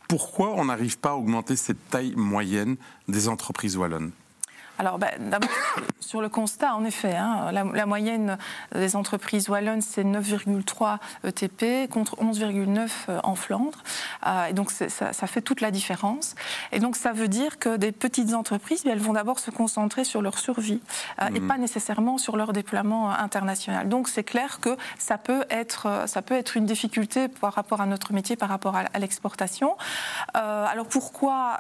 Pourquoi 0.09 0.51
on 0.57 0.65
n'arrive 0.65 0.99
pas 0.99 1.11
à 1.11 1.15
augmenter 1.15 1.55
cette 1.55 1.89
taille 1.89 2.15
moyenne 2.17 2.77
des 3.07 3.29
entreprises 3.29 3.77
wallonnes? 3.77 4.11
Alors, 4.79 4.99
ben, 4.99 5.11
d'abord, 5.31 5.51
sur 6.01 6.21
le 6.21 6.29
constat, 6.29 6.75
en 6.75 6.85
effet, 6.85 7.15
hein, 7.15 7.51
la, 7.53 7.87
moyenne 7.87 8.39
des 8.75 8.97
entreprises 8.97 9.49
wallonnes, 9.49 9.83
c'est 9.83 10.05
9,3 10.05 10.99
ETP 11.25 11.91
contre 11.91 12.17
11,9 12.17 12.89
euh, 13.09 13.21
en 13.23 13.35
Flandre. 13.35 13.83
Euh, 14.27 14.47
et 14.47 14.53
donc, 14.53 14.71
ça, 14.71 14.89
ça, 14.89 15.27
fait 15.27 15.43
toute 15.43 15.61
la 15.61 15.71
différence. 15.71 16.35
Et 16.73 16.81
donc, 16.81 16.97
ça 16.97 17.13
veut 17.13 17.29
dire 17.29 17.59
que 17.59 17.77
des 17.77 17.93
petites 17.93 18.35
entreprises, 18.35 18.85
elles 18.87 18.99
vont 18.99 19.13
d'abord 19.13 19.39
se 19.39 19.51
concentrer 19.51 20.05
sur 20.05 20.23
leur 20.23 20.39
survie 20.39 20.81
euh, 21.23 21.29
et 21.35 21.41
mmh. 21.41 21.49
pas 21.49 21.59
nécessairement 21.59 22.19
sur 22.19 22.37
leur 22.37 22.53
déploiement 22.53 23.11
international. 23.11 23.89
Donc, 23.89 24.09
c'est 24.09 24.25
clair 24.25 24.59
que 24.61 24.77
ça 24.99 25.19
peut, 25.19 25.45
être, 25.51 26.05
ça 26.07 26.23
peut 26.23 26.35
être 26.35 26.57
une 26.57 26.67
difficulté 26.67 27.29
par 27.29 27.53
rapport 27.53 27.81
à 27.81 27.87
notre 27.87 28.13
métier, 28.13 28.37
par 28.37 28.49
rapport 28.49 28.77
à, 28.77 28.99
l'exportation. 28.99 29.77
alors, 30.35 30.87
pourquoi 30.87 31.59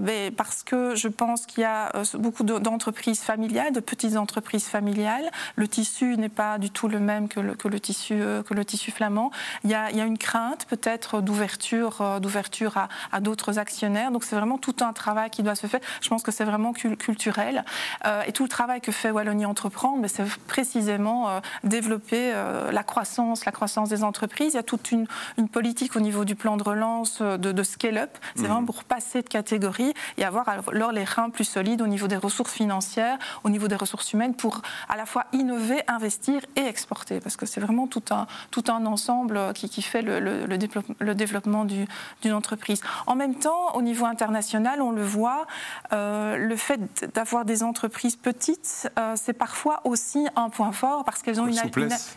ben, 0.00 0.32
Parce 0.34 0.62
que 0.62 0.94
je 0.94 1.08
pense 1.08 1.46
qu'il 1.46 1.62
y 1.62 1.64
a 1.64 1.92
beaucoup 2.18 2.42
de 2.42 2.51
d'entreprises 2.60 3.20
familiales, 3.20 3.72
de 3.72 3.80
petites 3.80 4.16
entreprises 4.16 4.66
familiales. 4.66 5.30
Le 5.56 5.68
tissu 5.68 6.16
n'est 6.16 6.28
pas 6.28 6.58
du 6.58 6.70
tout 6.70 6.88
le 6.88 6.98
même 6.98 7.28
que 7.28 7.40
le, 7.40 7.54
que 7.54 7.68
le, 7.68 7.80
tissu, 7.80 8.14
euh, 8.14 8.42
que 8.42 8.54
le 8.54 8.64
tissu 8.64 8.90
flamand. 8.90 9.30
Il 9.64 9.70
y 9.70 9.74
a, 9.74 9.90
il 9.90 9.96
y 9.96 10.00
a 10.00 10.04
une 10.04 10.18
crainte 10.18 10.66
peut-être 10.66 11.20
d'ouverture, 11.20 12.00
euh, 12.00 12.20
d'ouverture 12.20 12.76
à, 12.76 12.88
à 13.12 13.20
d'autres 13.20 13.58
actionnaires. 13.58 14.10
Donc 14.10 14.24
c'est 14.24 14.36
vraiment 14.36 14.58
tout 14.58 14.76
un 14.80 14.92
travail 14.92 15.30
qui 15.30 15.42
doit 15.42 15.54
se 15.54 15.66
faire. 15.66 15.80
Je 16.00 16.08
pense 16.08 16.22
que 16.22 16.32
c'est 16.32 16.44
vraiment 16.44 16.72
culturel. 16.72 17.64
Euh, 18.06 18.22
et 18.26 18.32
tout 18.32 18.42
le 18.42 18.48
travail 18.48 18.80
que 18.80 18.92
fait 18.92 19.10
Wallonie 19.10 19.46
Entreprendre, 19.46 20.06
c'est 20.08 20.24
précisément 20.46 21.40
développer 21.64 22.32
la 22.70 22.82
croissance, 22.82 23.44
la 23.44 23.52
croissance 23.52 23.88
des 23.88 24.04
entreprises. 24.04 24.54
Il 24.54 24.56
y 24.56 24.60
a 24.60 24.62
toute 24.62 24.90
une, 24.90 25.06
une 25.38 25.48
politique 25.48 25.96
au 25.96 26.00
niveau 26.00 26.24
du 26.24 26.34
plan 26.34 26.56
de 26.56 26.62
relance 26.62 27.20
de, 27.22 27.36
de 27.36 27.62
scale-up. 27.62 28.10
C'est 28.34 28.42
mmh. 28.42 28.46
vraiment 28.46 28.64
pour 28.64 28.84
passer 28.84 29.22
de 29.22 29.28
catégorie 29.28 29.94
et 30.16 30.24
avoir 30.24 30.48
alors 30.48 30.92
les 30.92 31.04
reins 31.04 31.30
plus 31.30 31.44
solides 31.44 31.82
au 31.82 31.86
niveau 31.86 32.08
des 32.08 32.16
ressources 32.16 32.41
financières, 32.48 33.18
au 33.44 33.50
niveau 33.50 33.68
des 33.68 33.76
ressources 33.76 34.12
humaines, 34.12 34.34
pour 34.34 34.62
à 34.88 34.96
la 34.96 35.06
fois 35.06 35.26
innover, 35.32 35.82
investir 35.88 36.40
et 36.56 36.60
exporter. 36.60 37.20
Parce 37.20 37.36
que 37.36 37.46
c'est 37.46 37.60
vraiment 37.60 37.86
tout 37.86 38.02
un, 38.10 38.26
tout 38.50 38.64
un 38.68 38.86
ensemble 38.86 39.52
qui, 39.54 39.68
qui 39.68 39.82
fait 39.82 40.02
le, 40.02 40.20
le, 40.20 41.14
développement 41.14 41.64
d'une 41.64 42.32
entreprise. 42.32 42.80
En 43.06 43.14
même 43.14 43.34
temps, 43.34 43.74
au 43.74 43.82
niveau 43.82 44.06
international, 44.06 44.82
on 44.82 44.90
le 44.90 45.04
voit, 45.04 45.46
euh, 45.92 46.36
le 46.36 46.56
fait 46.56 46.80
d'avoir 47.14 47.44
des 47.44 47.62
entreprises 47.62 48.16
petites, 48.16 48.90
euh, 48.98 49.14
c'est 49.16 49.32
parfois 49.32 49.80
aussi 49.84 50.26
un 50.36 50.48
point 50.48 50.72
fort 50.72 51.04
parce 51.04 51.22
qu'elles 51.22 51.40
ont 51.40 51.46
une, 51.46 51.58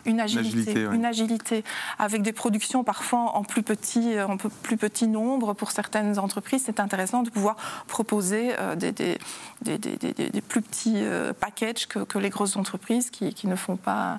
une, 0.04 0.20
agilité, 0.20 0.86
une 0.92 1.04
agilité, 1.04 1.64
avec 1.98 2.22
des 2.22 2.32
productions 2.32 2.84
parfois 2.84 3.36
en 3.36 3.42
plus 3.42 3.62
petit, 3.62 4.20
en 4.20 4.36
plus 4.36 4.76
petit 4.76 5.06
nombre 5.06 5.54
pour 5.54 5.70
certaines 5.70 6.18
entreprises. 6.18 6.62
C'est 6.66 6.80
intéressant 6.80 7.22
de 7.22 7.30
pouvoir 7.30 7.56
proposer 7.86 8.52
euh, 8.58 8.74
des, 8.74 8.92
des, 8.92 9.18
des, 9.62 9.78
des, 9.78 10.12
plus 10.48 10.62
petits 10.62 11.02
packages 11.40 11.86
que, 11.86 12.18
les 12.18 12.30
grosses 12.30 12.56
entreprises 12.56 13.10
qui, 13.10 13.34
qui 13.34 13.46
ne 13.46 13.56
font 13.56 13.76
pas. 13.76 14.18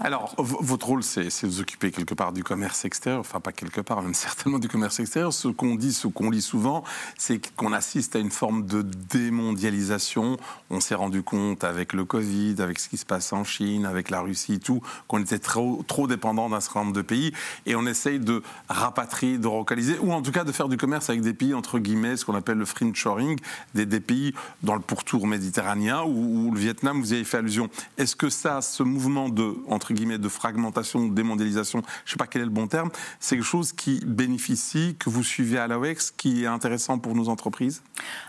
Alors, 0.00 0.34
votre 0.38 0.86
rôle, 0.86 1.02
c'est 1.02 1.24
de 1.24 1.46
vous 1.46 1.60
occuper 1.60 1.90
quelque 1.90 2.14
part 2.14 2.32
du 2.32 2.42
commerce 2.42 2.84
extérieur, 2.84 3.20
enfin 3.20 3.40
pas 3.40 3.52
quelque 3.52 3.80
part, 3.80 4.02
même 4.02 4.14
certainement 4.24 4.58
du 4.58 4.68
commerce 4.68 5.00
extérieur. 5.00 5.32
Ce 5.32 5.48
qu'on 5.48 5.74
dit, 5.74 5.92
ce 5.92 6.06
qu'on 6.06 6.30
lit 6.30 6.42
souvent, 6.42 6.84
c'est 7.18 7.54
qu'on 7.54 7.72
assiste 7.72 8.16
à 8.16 8.18
une 8.18 8.30
forme 8.30 8.66
de 8.66 8.82
démondialisation. 8.82 10.36
On 10.70 10.80
s'est 10.80 10.94
rendu 10.94 11.22
compte 11.22 11.64
avec 11.64 11.92
le 11.92 12.04
Covid, 12.04 12.56
avec 12.60 12.78
ce 12.78 12.88
qui 12.88 12.96
se 12.96 13.06
passe 13.06 13.32
en 13.32 13.44
Chine, 13.44 13.86
avec 13.86 14.10
la 14.10 14.20
Russie, 14.20 14.60
tout, 14.60 14.82
qu'on 15.08 15.20
était 15.20 15.38
trop, 15.38 15.84
trop 15.86 16.06
dépendant 16.06 16.48
d'un 16.48 16.60
certain 16.60 16.80
nombre 16.80 16.92
de 16.92 17.02
pays. 17.02 17.32
Et 17.66 17.76
on 17.76 17.86
essaye 17.86 18.18
de 18.18 18.42
rapatrier, 18.68 19.38
de 19.38 19.44
localiser, 19.44 19.98
ou 20.00 20.12
en 20.12 20.22
tout 20.22 20.32
cas 20.32 20.44
de 20.44 20.52
faire 20.52 20.68
du 20.68 20.76
commerce 20.76 21.10
avec 21.10 21.22
des 21.22 21.34
pays, 21.34 21.54
entre 21.54 21.78
guillemets, 21.78 22.16
ce 22.16 22.24
qu'on 22.24 22.34
appelle 22.34 22.58
le 22.58 22.66
shoring, 22.94 23.38
des, 23.74 23.86
des 23.86 24.00
pays 24.00 24.34
dans 24.62 24.74
le 24.74 24.80
pourtour 24.80 25.26
méditerranéen, 25.34 26.02
ou 26.04 26.50
le 26.52 26.58
Vietnam, 26.58 27.00
vous 27.00 27.12
y 27.12 27.16
avez 27.16 27.24
fait 27.24 27.38
allusion. 27.38 27.68
Est-ce 27.98 28.16
que 28.16 28.30
ça, 28.30 28.62
ce 28.62 28.82
mouvement 28.82 29.28
de, 29.28 29.56
entre 29.68 29.92
guillemets, 29.92 30.18
de 30.18 30.28
fragmentation, 30.28 31.06
de 31.06 31.14
démondialisation, 31.14 31.82
je 32.04 32.10
ne 32.10 32.12
sais 32.12 32.16
pas 32.16 32.26
quel 32.26 32.42
est 32.42 32.46
le 32.46 32.50
bon 32.50 32.66
terme, 32.66 32.90
c'est 33.20 33.36
quelque 33.36 33.44
chose 33.44 33.72
qui 33.72 34.00
bénéficie, 34.06 34.96
que 34.98 35.10
vous 35.10 35.24
suivez 35.24 35.58
à 35.58 35.66
l'AOEX, 35.66 36.12
qui 36.16 36.44
est 36.44 36.46
intéressant 36.46 36.98
pour 36.98 37.14
nos 37.14 37.28
entreprises? 37.28 37.82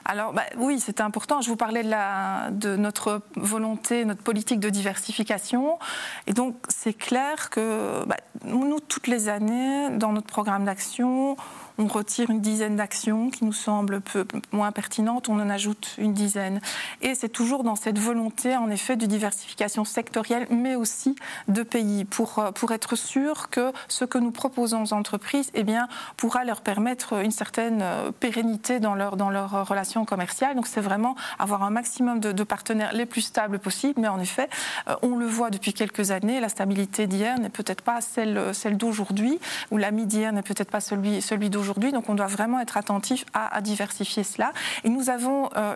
Alors 0.05 0.33
bah, 0.33 0.43
oui, 0.57 0.79
c'est 0.79 1.01
important. 1.01 1.41
Je 1.41 1.49
vous 1.49 1.55
parlais 1.55 1.83
de, 1.83 1.89
la, 1.89 2.49
de 2.51 2.75
notre 2.75 3.21
volonté, 3.35 4.05
notre 4.05 4.23
politique 4.23 4.59
de 4.59 4.69
diversification. 4.69 5.79
Et 6.27 6.33
donc 6.33 6.55
c'est 6.69 6.93
clair 6.93 7.49
que 7.49 8.05
bah, 8.05 8.17
nous, 8.45 8.79
toutes 8.79 9.07
les 9.07 9.29
années, 9.29 9.89
dans 9.97 10.11
notre 10.11 10.27
programme 10.27 10.65
d'action, 10.65 11.37
on 11.77 11.87
retire 11.87 12.29
une 12.29 12.41
dizaine 12.41 12.75
d'actions 12.75 13.29
qui 13.29 13.43
nous 13.43 13.53
semblent 13.53 14.01
peu, 14.01 14.25
moins 14.51 14.71
pertinentes, 14.71 15.29
on 15.29 15.39
en 15.39 15.49
ajoute 15.49 15.95
une 15.97 16.13
dizaine. 16.13 16.61
Et 17.01 17.15
c'est 17.15 17.29
toujours 17.29 17.63
dans 17.63 17.75
cette 17.75 17.99
volonté, 17.99 18.55
en 18.55 18.69
effet, 18.69 18.95
de 18.95 19.05
diversification 19.05 19.83
sectorielle, 19.83 20.47
mais 20.49 20.75
aussi 20.75 21.15
de 21.47 21.63
pays, 21.63 22.05
pour, 22.05 22.39
euh, 22.39 22.51
pour 22.51 22.71
être 22.71 22.95
sûr 22.95 23.49
que 23.49 23.71
ce 23.87 24.05
que 24.05 24.17
nous 24.17 24.31
proposons 24.31 24.83
aux 24.83 24.93
entreprises 24.93 25.51
eh 25.53 25.63
bien, 25.63 25.87
pourra 26.17 26.45
leur 26.45 26.61
permettre 26.61 27.23
une 27.23 27.31
certaine 27.31 27.81
euh, 27.81 28.11
pérennité 28.11 28.79
dans 28.79 28.95
leur, 28.95 29.17
dans 29.17 29.29
leurs 29.29 29.67
relations 29.67 30.05
commerciales. 30.05 30.55
Donc 30.55 30.67
c'est 30.67 30.81
vraiment 30.81 31.15
avoir 31.39 31.63
un 31.63 31.71
maximum 31.71 32.19
de, 32.19 32.43
partenaires 32.43 32.93
les 32.93 33.05
plus 33.05 33.21
stables 33.21 33.59
possibles, 33.59 33.99
mais 33.99 34.07
en 34.07 34.19
effet, 34.19 34.49
euh, 34.87 34.95
on 35.01 35.17
le 35.17 35.25
voit 35.25 35.49
depuis 35.49 35.73
quelques 35.73 36.11
années, 36.11 36.39
la 36.39 36.49
stabilité 36.49 37.07
d'hier 37.07 37.39
n'est 37.39 37.49
peut-être 37.49 37.81
pas 37.81 38.01
celle, 38.01 38.53
celle 38.53 38.77
d'aujourd'hui, 38.77 39.39
ou 39.71 39.77
l'ami 39.77 40.05
d'hier 40.05 40.31
n'est 40.31 40.43
peut-être 40.43 40.69
pas 40.69 40.79
celui, 40.79 41.21
celui 41.21 41.49
d'aujourd'hui 41.49 41.64
aujourd'hui. 41.65 41.91
Donc 41.91 42.09
on 42.09 42.15
doit 42.15 42.27
vraiment 42.27 42.59
être 42.59 42.77
attentif 42.77 43.25
à, 43.33 43.59
diversifier 43.61 44.23
cela. 44.23 44.53
Et 44.83 44.89
nous 44.89 45.09
avons 45.09 45.49
euh, 45.55 45.73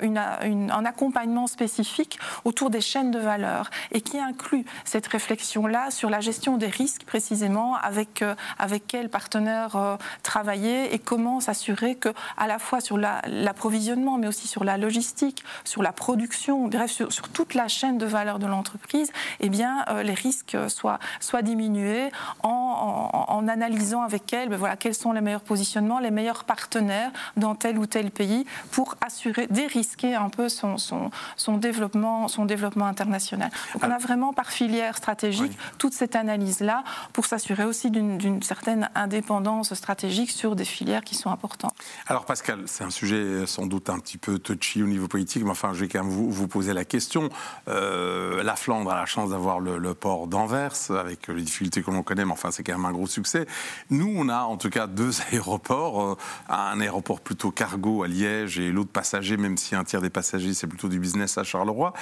un 0.71 0.85
accompagnement 0.85 1.47
spécifique 1.47 2.19
autour 2.45 2.69
des 2.69 2.81
chaînes 2.81 3.11
de 3.11 3.19
valeur 3.19 3.69
et 3.91 4.01
qui 4.01 4.19
inclut 4.19 4.65
cette 4.85 5.07
réflexion-là 5.07 5.89
sur 5.89 6.09
la 6.09 6.19
gestion 6.19 6.57
des 6.57 6.67
risques 6.67 7.05
précisément, 7.05 7.75
avec, 7.75 8.21
euh, 8.21 8.35
avec 8.59 8.85
quels 8.85 9.09
partenaires 9.09 9.75
euh, 9.75 9.95
travailler 10.21 10.93
et 10.93 10.99
comment 10.99 11.39
s'assurer 11.39 11.95
que 11.95 12.09
à 12.37 12.47
la 12.47 12.59
fois 12.59 12.81
sur 12.81 12.97
l'approvisionnement, 12.97 14.17
mais 14.17 14.27
aussi 14.27 14.47
sur 14.47 14.63
la 14.63 14.77
logistique, 14.77 15.43
sur 15.63 15.81
la 15.81 15.91
production, 15.91 16.67
bref, 16.67 16.91
sur, 16.91 17.29
toute 17.29 17.53
la 17.53 17.67
chaîne 17.67 17.97
de 17.97 18.05
valeur 18.05 18.37
de 18.39 18.45
l'entreprise, 18.45 19.11
eh 19.39 19.49
bien, 19.49 19.85
les 20.03 20.13
risques 20.13 20.57
soient, 20.67 20.99
soient 21.19 21.41
diminués 21.41 22.11
en, 22.43 23.47
analysant 23.47 24.01
avec 24.01 24.31
elles 24.33 24.49
ben 24.49 24.57
voilà, 24.57 24.75
quels 24.75 24.93
sont 24.93 25.11
les 25.11 25.21
meilleurs 25.21 25.41
positionnements 25.41 25.78
les 25.99 26.11
meilleurs 26.11 26.43
partenaires 26.43 27.11
dans 27.37 27.55
tel 27.55 27.77
ou 27.77 27.85
tel 27.85 28.11
pays 28.11 28.45
pour 28.71 28.95
assurer, 29.01 29.47
dérisquer 29.47 30.15
un 30.15 30.29
peu 30.29 30.49
son, 30.49 30.77
son, 30.77 31.09
son 31.37 31.57
développement, 31.57 32.27
son 32.27 32.45
développement 32.45 32.85
international. 32.85 33.49
Donc 33.73 33.83
on 33.83 33.91
a 33.91 33.97
vraiment 33.97 34.33
par 34.33 34.51
filière 34.51 34.97
stratégique 34.97 35.57
toute 35.77 35.93
cette 35.93 36.15
analyse-là 36.15 36.83
pour 37.13 37.25
s'assurer 37.25 37.65
aussi 37.65 37.89
d'une 37.91 38.41
certaine 38.43 38.89
indépendance 38.95 39.73
stratégique 39.73 40.31
sur 40.31 40.55
des 40.55 40.65
filières 40.65 41.03
qui 41.03 41.15
sont 41.15 41.31
importantes. 41.31 41.75
Alors 42.07 42.25
Pascal, 42.25 42.63
c'est 42.65 42.83
un 42.83 42.89
sujet 42.89 43.45
sans 43.47 43.65
doute 43.65 43.89
un 43.89 43.99
petit 43.99 44.17
peu 44.17 44.39
touchy 44.39 44.83
au 44.83 44.87
niveau 44.87 45.07
politique, 45.07 45.43
mais 45.43 45.51
enfin 45.51 45.71
je 45.73 45.81
vais 45.81 45.87
quand 45.87 46.03
même 46.03 46.11
vous, 46.11 46.29
vous 46.29 46.47
poser 46.47 46.73
la 46.73 46.85
question. 46.85 47.29
Euh, 47.67 48.43
la 48.43 48.55
Flandre 48.55 48.91
a 48.91 48.95
la 48.95 49.05
chance 49.05 49.29
d'avoir 49.29 49.59
le, 49.59 49.77
le, 49.77 49.93
port 49.93 50.27
d'Anvers 50.27 50.91
avec 50.91 51.27
les 51.27 51.41
difficultés 51.41 51.81
que 51.81 51.91
l'on 51.91 52.03
connaît, 52.03 52.25
mais 52.25 52.31
enfin 52.31 52.51
c'est 52.51 52.63
quand 52.63 52.73
même 52.73 52.85
un 52.85 52.91
gros 52.91 53.07
succès. 53.07 53.45
Nous, 53.89 54.11
on 54.15 54.29
a 54.29 54.41
en 54.41 54.57
tout 54.57 54.69
cas 54.69 54.87
deux 54.87 55.11
aéroports 55.31 55.68
euh, 55.71 56.15
un 56.49 56.79
aéroport 56.79 57.21
plutôt 57.21 57.51
cargo 57.51 58.03
à 58.03 58.07
Liège 58.07 58.59
et 58.59 58.71
l'autre 58.71 58.91
passager, 58.91 59.37
même 59.37 59.57
si 59.57 59.75
un 59.75 59.83
tiers 59.83 60.01
des 60.01 60.09
passagers 60.09 60.53
c'est 60.53 60.67
plutôt 60.67 60.89
du 60.89 60.99
business 60.99 61.37
à 61.37 61.43
Charleroi. 61.43 61.93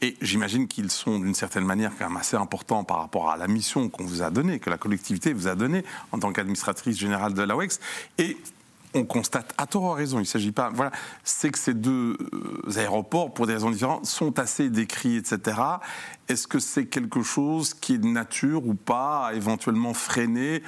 Et 0.00 0.16
j'imagine 0.20 0.68
qu'ils 0.68 0.90
sont 0.90 1.18
d'une 1.18 1.34
certaine 1.34 1.64
manière 1.64 1.92
quand 1.98 2.08
même 2.08 2.16
assez 2.16 2.36
importants 2.36 2.84
par 2.84 2.98
rapport 2.98 3.30
à 3.30 3.36
la 3.36 3.48
mission 3.48 3.88
qu'on 3.88 4.04
vous 4.04 4.22
a 4.22 4.30
donnée, 4.30 4.58
que 4.58 4.70
la 4.70 4.78
collectivité 4.78 5.32
vous 5.32 5.48
a 5.48 5.54
donnée 5.54 5.84
en 6.12 6.18
tant 6.18 6.32
qu'administratrice 6.32 6.98
générale 6.98 7.34
de 7.34 7.42
l'AWEX. 7.42 7.80
Et 8.18 8.36
on 8.96 9.04
constate 9.04 9.52
à 9.58 9.66
tort 9.66 9.82
ou 9.84 9.90
à 9.90 9.94
raison, 9.94 10.18
il 10.18 10.22
ne 10.22 10.26
s'agit 10.26 10.52
pas. 10.52 10.70
Voilà, 10.72 10.90
c'est 11.22 11.50
que 11.50 11.58
ces 11.58 11.74
deux 11.74 12.16
euh, 12.32 12.78
aéroports, 12.78 13.32
pour 13.32 13.46
des 13.46 13.52
raisons 13.52 13.70
différentes, 13.70 14.06
sont 14.06 14.38
assez 14.38 14.70
décrits, 14.70 15.16
etc. 15.16 15.58
Est-ce 16.28 16.46
que 16.46 16.58
c'est 16.58 16.86
quelque 16.86 17.22
chose 17.22 17.74
qui 17.74 17.94
est 17.94 17.98
de 17.98 18.06
nature 18.06 18.66
ou 18.66 18.74
pas 18.74 19.28
à 19.28 19.34
éventuellement 19.34 19.94
freiner? 19.94 20.62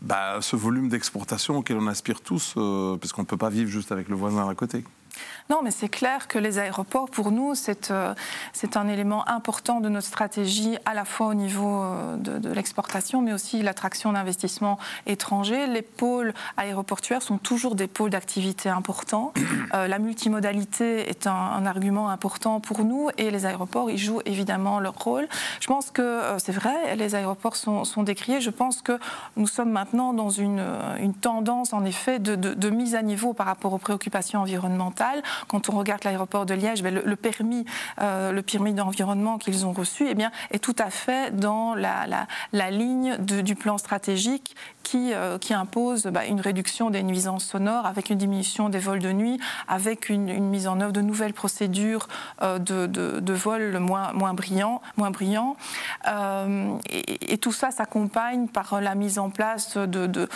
Bah, 0.00 0.38
ce 0.40 0.56
volume 0.56 0.88
d'exportation 0.88 1.56
auquel 1.58 1.76
on 1.78 1.86
aspire 1.86 2.20
tous, 2.20 2.54
euh, 2.56 2.96
puisqu'on 2.96 3.22
ne 3.22 3.26
peut 3.26 3.36
pas 3.36 3.50
vivre 3.50 3.70
juste 3.70 3.92
avec 3.92 4.08
le 4.08 4.16
voisin 4.16 4.48
à 4.48 4.54
côté. 4.54 4.84
Non, 5.48 5.60
mais 5.62 5.70
c'est 5.70 5.88
clair 5.88 6.26
que 6.26 6.38
les 6.38 6.58
aéroports, 6.58 7.08
pour 7.08 7.30
nous, 7.30 7.54
c'est 7.54 7.92
euh, 7.92 8.14
un 8.74 8.88
élément 8.88 9.28
important 9.28 9.80
de 9.80 9.88
notre 9.88 10.06
stratégie, 10.06 10.76
à 10.84 10.92
la 10.92 11.04
fois 11.04 11.28
au 11.28 11.34
niveau 11.34 11.82
euh, 11.82 12.16
de, 12.16 12.50
l'exportation, 12.50 13.22
mais 13.22 13.32
aussi 13.32 13.62
l'attraction 13.62 14.12
d'investissements 14.12 14.78
étrangers. 15.06 15.68
Les 15.68 15.82
pôles 15.82 16.34
aéroportuaires 16.56 17.22
sont 17.22 17.38
toujours 17.38 17.76
des 17.76 17.86
pôles 17.86 18.10
d'activité 18.10 18.68
importants. 18.68 19.32
Euh, 19.74 19.88
la 19.88 19.98
multimodalité 19.98 21.08
est 21.10 21.26
un, 21.26 21.66
argument 21.66 22.08
important 22.08 22.60
pour 22.60 22.84
nous 22.84 23.10
et 23.18 23.30
les 23.30 23.46
aéroports, 23.46 23.90
ils 23.90 23.98
jouent 23.98 24.20
évidemment 24.24 24.78
leur 24.78 24.94
rôle. 24.94 25.26
Je 25.60 25.66
pense 25.66 25.90
que 25.90 26.20
c'est 26.38 26.52
vrai, 26.52 26.94
les 26.94 27.16
aéroports 27.16 27.56
sont, 27.56 27.84
sont, 27.84 28.04
décriés. 28.04 28.40
Je 28.40 28.50
pense 28.50 28.80
que 28.80 28.98
nous 29.36 29.48
sommes 29.48 29.70
maintenant 29.70 30.12
dans 30.12 30.30
une, 30.30 30.64
une 31.00 31.14
tendance, 31.14 31.72
en 31.72 31.84
effet, 31.84 32.20
de, 32.20 32.36
de 32.36 32.70
mise 32.70 32.94
à 32.94 33.02
niveau 33.02 33.32
par 33.32 33.46
rapport 33.46 33.72
aux 33.72 33.78
préoccupations 33.78 34.40
environnementales. 34.40 35.05
Quand 35.48 35.68
on 35.68 35.72
regarde 35.76 36.04
l'aéroport 36.04 36.46
de 36.46 36.54
Liège, 36.54 36.82
ben, 36.82 36.94
le, 37.04 37.16
permis, 37.16 37.64
euh, 38.00 38.32
le 38.32 38.42
permis 38.42 38.74
d'environnement 38.74 39.38
qu'ils 39.38 39.66
ont 39.66 39.72
reçu, 39.72 40.06
eh 40.08 40.14
bien, 40.14 40.30
est 40.50 40.58
tout 40.58 40.76
à 40.78 40.90
fait 40.90 41.36
dans 41.36 41.74
la, 41.74 42.06
la, 42.52 42.70
ligne 42.70 43.16
du 43.18 43.54
plan 43.54 43.78
stratégique 43.78 44.56
qui, 44.82 45.12
euh, 45.12 45.38
qui 45.38 45.54
impose 45.54 46.04
bah, 46.06 46.26
une 46.26 46.40
réduction 46.40 46.90
des 46.90 47.02
nuisances 47.02 47.44
sonores 47.44 47.86
avec 47.86 48.10
une 48.10 48.18
diminution 48.18 48.68
des 48.68 48.78
vols 48.78 48.98
de 48.98 49.12
nuit, 49.12 49.38
avec 49.68 50.08
une, 50.08 50.26
mise 50.48 50.68
en 50.68 50.80
œuvre 50.80 50.92
de 50.92 51.00
nouvelles 51.00 51.32
procédures 51.32 52.08
euh, 52.42 52.58
de, 52.58 52.86
de, 52.86 53.32
vol 53.32 53.78
moins, 53.78 54.12
moins 54.12 54.34
brillants. 54.34 54.82
Moins 54.96 55.10
brillants. 55.10 55.56
et, 56.90 57.38
tout 57.38 57.52
ça 57.52 57.70
s'accompagne 57.70 58.48
par 58.48 58.80
la 58.80 58.94
mise 58.94 59.18
en 59.18 59.30
place 59.30 59.76
de, 59.76 60.06
de, 60.06 60.28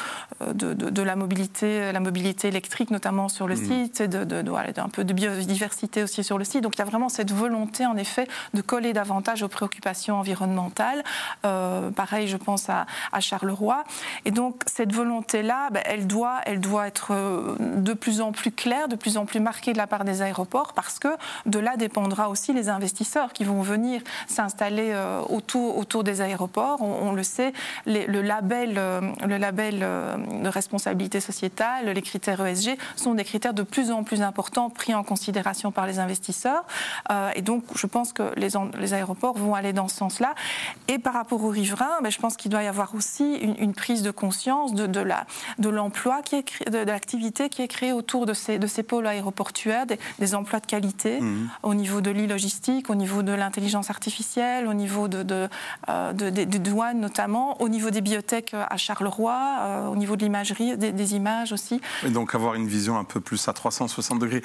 de, 0.53 1.03
la, 1.03 1.17
mobilité, 1.17 1.91
la 1.93 2.01
mobilité 2.01 2.49
électrique, 2.49 2.91
notamment 2.91 3.29
sur 3.29 3.49
le 3.49 3.55
mmh. 3.55 3.65
site, 3.65 4.03
de, 4.03 4.51
de, 4.69 4.81
un 4.81 4.89
peu 4.89 5.05
de 5.05 5.13
biodiversité 5.13 6.03
aussi 6.03 6.25
sur 6.25 6.39
le 6.39 6.45
site. 6.45 6.63
Donc 6.63 6.77
il 6.77 6.79
y 6.79 6.83
a 6.83 6.85
vraiment 6.85 7.09
cette 7.09 7.33
volonté, 7.33 7.87
en 7.87 7.97
effet, 7.97 8.27
de 8.55 8.61
coller 8.61 8.93
davantage 8.93 9.43
aux 9.43 9.49
préoccupations 9.49 10.19
environnementales. 10.19 11.03
Euh, 11.45 11.91
pareil, 11.91 12.29
je 12.29 12.37
pense 12.37 12.69
à, 12.69 12.87
Charleroi. 13.21 13.85
Et 14.25 14.31
donc 14.31 14.63
cette 14.67 14.93
volonté-là, 14.93 15.69
ben, 15.71 15.83
elle, 15.85 16.07
doit, 16.07 16.41
elle 16.47 16.61
doit 16.61 16.87
être 16.87 17.13
euh, 17.13 17.57
de 17.59 17.93
plus 17.93 18.21
en 18.21 18.33
plus 18.33 18.51
claire, 18.51 18.89
de 18.89 18.97
plus 18.97 19.17
en 19.17 19.27
plus 19.27 19.41
marquée 19.41 19.73
de 19.73 19.79
la 19.79 19.87
part 19.87 20.05
des 20.05 20.23
aéroports, 20.23 20.73
parce 20.73 20.99
que 20.99 21.09
de 21.47 21.59
là 21.59 21.77
dépendra 21.77 22.29
aussi 22.29 22.53
les 22.53 22.69
investisseurs 22.69 23.33
qui 23.33 23.45
vont 23.45 23.63
venir 23.63 24.01
s'installer 24.27 24.91
euh, 24.93 25.21
autour, 25.29 25.77
autour 25.77 26.05
des 26.05 26.21
aéroports. 26.21 26.81
On, 26.81 27.13
le 27.13 27.23
sait, 27.23 27.53
le 27.87 28.21
label, 28.23 28.81
le 29.27 29.37
label 29.37 29.81
de 29.81 30.49
responsabilité 30.49 31.21
sociétale, 31.21 31.91
les 31.91 32.03
critères 32.03 32.45
ESG 32.45 32.77
sont 32.97 33.15
des 33.15 33.25
critères 33.25 33.55
de 33.55 33.63
plus 33.63 33.91
en 33.91 34.05
plus 34.05 34.23
importants 34.23 34.50
pris 34.71 34.95
en 34.95 35.03
considération 35.03 35.71
par 35.73 35.87
les 35.87 35.99
investisseurs. 35.99 36.65
Euh, 37.11 37.31
et 37.35 37.43
donc, 37.43 37.65
je 37.75 37.87
pense 37.87 38.13
que 38.13 38.33
les, 38.37 38.49
les, 38.79 38.95
aéroports 38.95 39.37
vont 39.37 39.55
aller 39.55 39.73
dans 39.73 39.89
ce 39.89 39.97
sens-là. 39.97 40.35
Et 40.89 40.99
par 40.99 41.15
rapport 41.15 41.43
aux 41.45 41.49
riverains, 41.49 41.99
ben, 42.03 42.11
je 42.11 42.19
pense 42.19 42.37
qu'il 42.37 42.51
doit 42.51 42.63
y 42.63 42.67
avoir 42.67 42.95
aussi 42.95 43.35
une, 43.37 43.75
prise 43.75 44.03
de 44.03 44.11
conscience 44.11 44.75
de, 44.75 44.87
de 44.87 45.69
l'emploi, 45.69 46.19
de 46.19 46.23
qui 46.23 46.37
est 46.37 46.71
de, 46.71 46.79
l'activité 46.79 47.49
qui 47.49 47.63
est 47.63 47.69
créée 47.69 47.93
autour 47.93 48.27
de 48.27 48.35
ces, 48.35 48.59
de 48.59 48.67
ces 48.67 48.83
pôles 48.83 49.07
aéroportuaires, 49.07 49.87
des, 49.87 50.35
emplois 50.35 50.61
de 50.61 50.67
qualité 50.67 51.21
mmh. 51.21 51.51
au 51.63 51.75
niveau 51.75 52.01
de 52.01 52.11
l'e-logistique, 52.11 52.91
au 52.91 52.95
niveau 52.95 53.23
de 53.23 53.33
l'intelligence 53.33 53.91
artificielle, 53.91 54.67
au 54.67 54.75
niveau 54.75 55.09
de, 55.09 55.23
de, 55.23 55.49
euh, 55.89 56.13
des 56.13 56.47
douanes 56.47 57.01
notamment, 57.01 57.61
au 57.61 57.69
niveau 57.69 57.91
des 57.91 58.01
biotech 58.01 58.55
à 58.55 58.77
Charleroi, 58.77 59.39
euh, 59.61 59.87
au 59.87 59.97
niveau 59.97 60.17
de 60.17 60.23
l'imagerie, 60.23 60.77
des, 60.77 60.93
des, 60.93 61.15
images 61.15 61.53
aussi. 61.53 61.81
Et 62.05 62.11
donc 62.11 62.35
avoir 62.35 62.55
une 62.55 62.67
vision 62.67 62.99
un 62.99 63.05
peu 63.05 63.21
plus 63.21 63.49
à 63.49 63.53
360 63.53 64.19
degrés. 64.19 64.40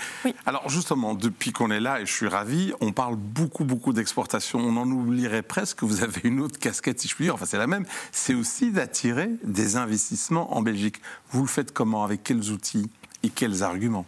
Alors 0.45 0.69
justement, 0.69 1.13
depuis 1.13 1.51
qu'on 1.51 1.71
est 1.71 1.79
là, 1.79 1.99
et 2.01 2.05
je 2.05 2.11
suis 2.11 2.27
ravi, 2.27 2.73
on 2.81 2.91
parle 2.91 3.15
beaucoup, 3.15 3.63
beaucoup 3.63 3.93
d'exportation. 3.93 4.59
On 4.59 4.77
en 4.77 4.89
oublierait 4.89 5.41
presque 5.41 5.79
que 5.79 5.85
vous 5.85 6.03
avez 6.03 6.21
une 6.23 6.39
autre 6.39 6.59
casquette, 6.59 6.99
si 7.01 7.07
je 7.07 7.15
puis 7.15 7.25
dire, 7.25 7.35
enfin 7.35 7.45
c'est 7.45 7.57
la 7.57 7.67
même, 7.67 7.85
c'est 8.11 8.33
aussi 8.33 8.71
d'attirer 8.71 9.29
des 9.43 9.77
investissements 9.77 10.55
en 10.55 10.61
Belgique. 10.61 11.01
Vous 11.31 11.41
le 11.41 11.47
faites 11.47 11.73
comment? 11.73 12.03
Avec 12.03 12.23
quels 12.23 12.51
outils 12.51 12.89
et 13.23 13.29
quels 13.29 13.63
arguments? 13.63 14.05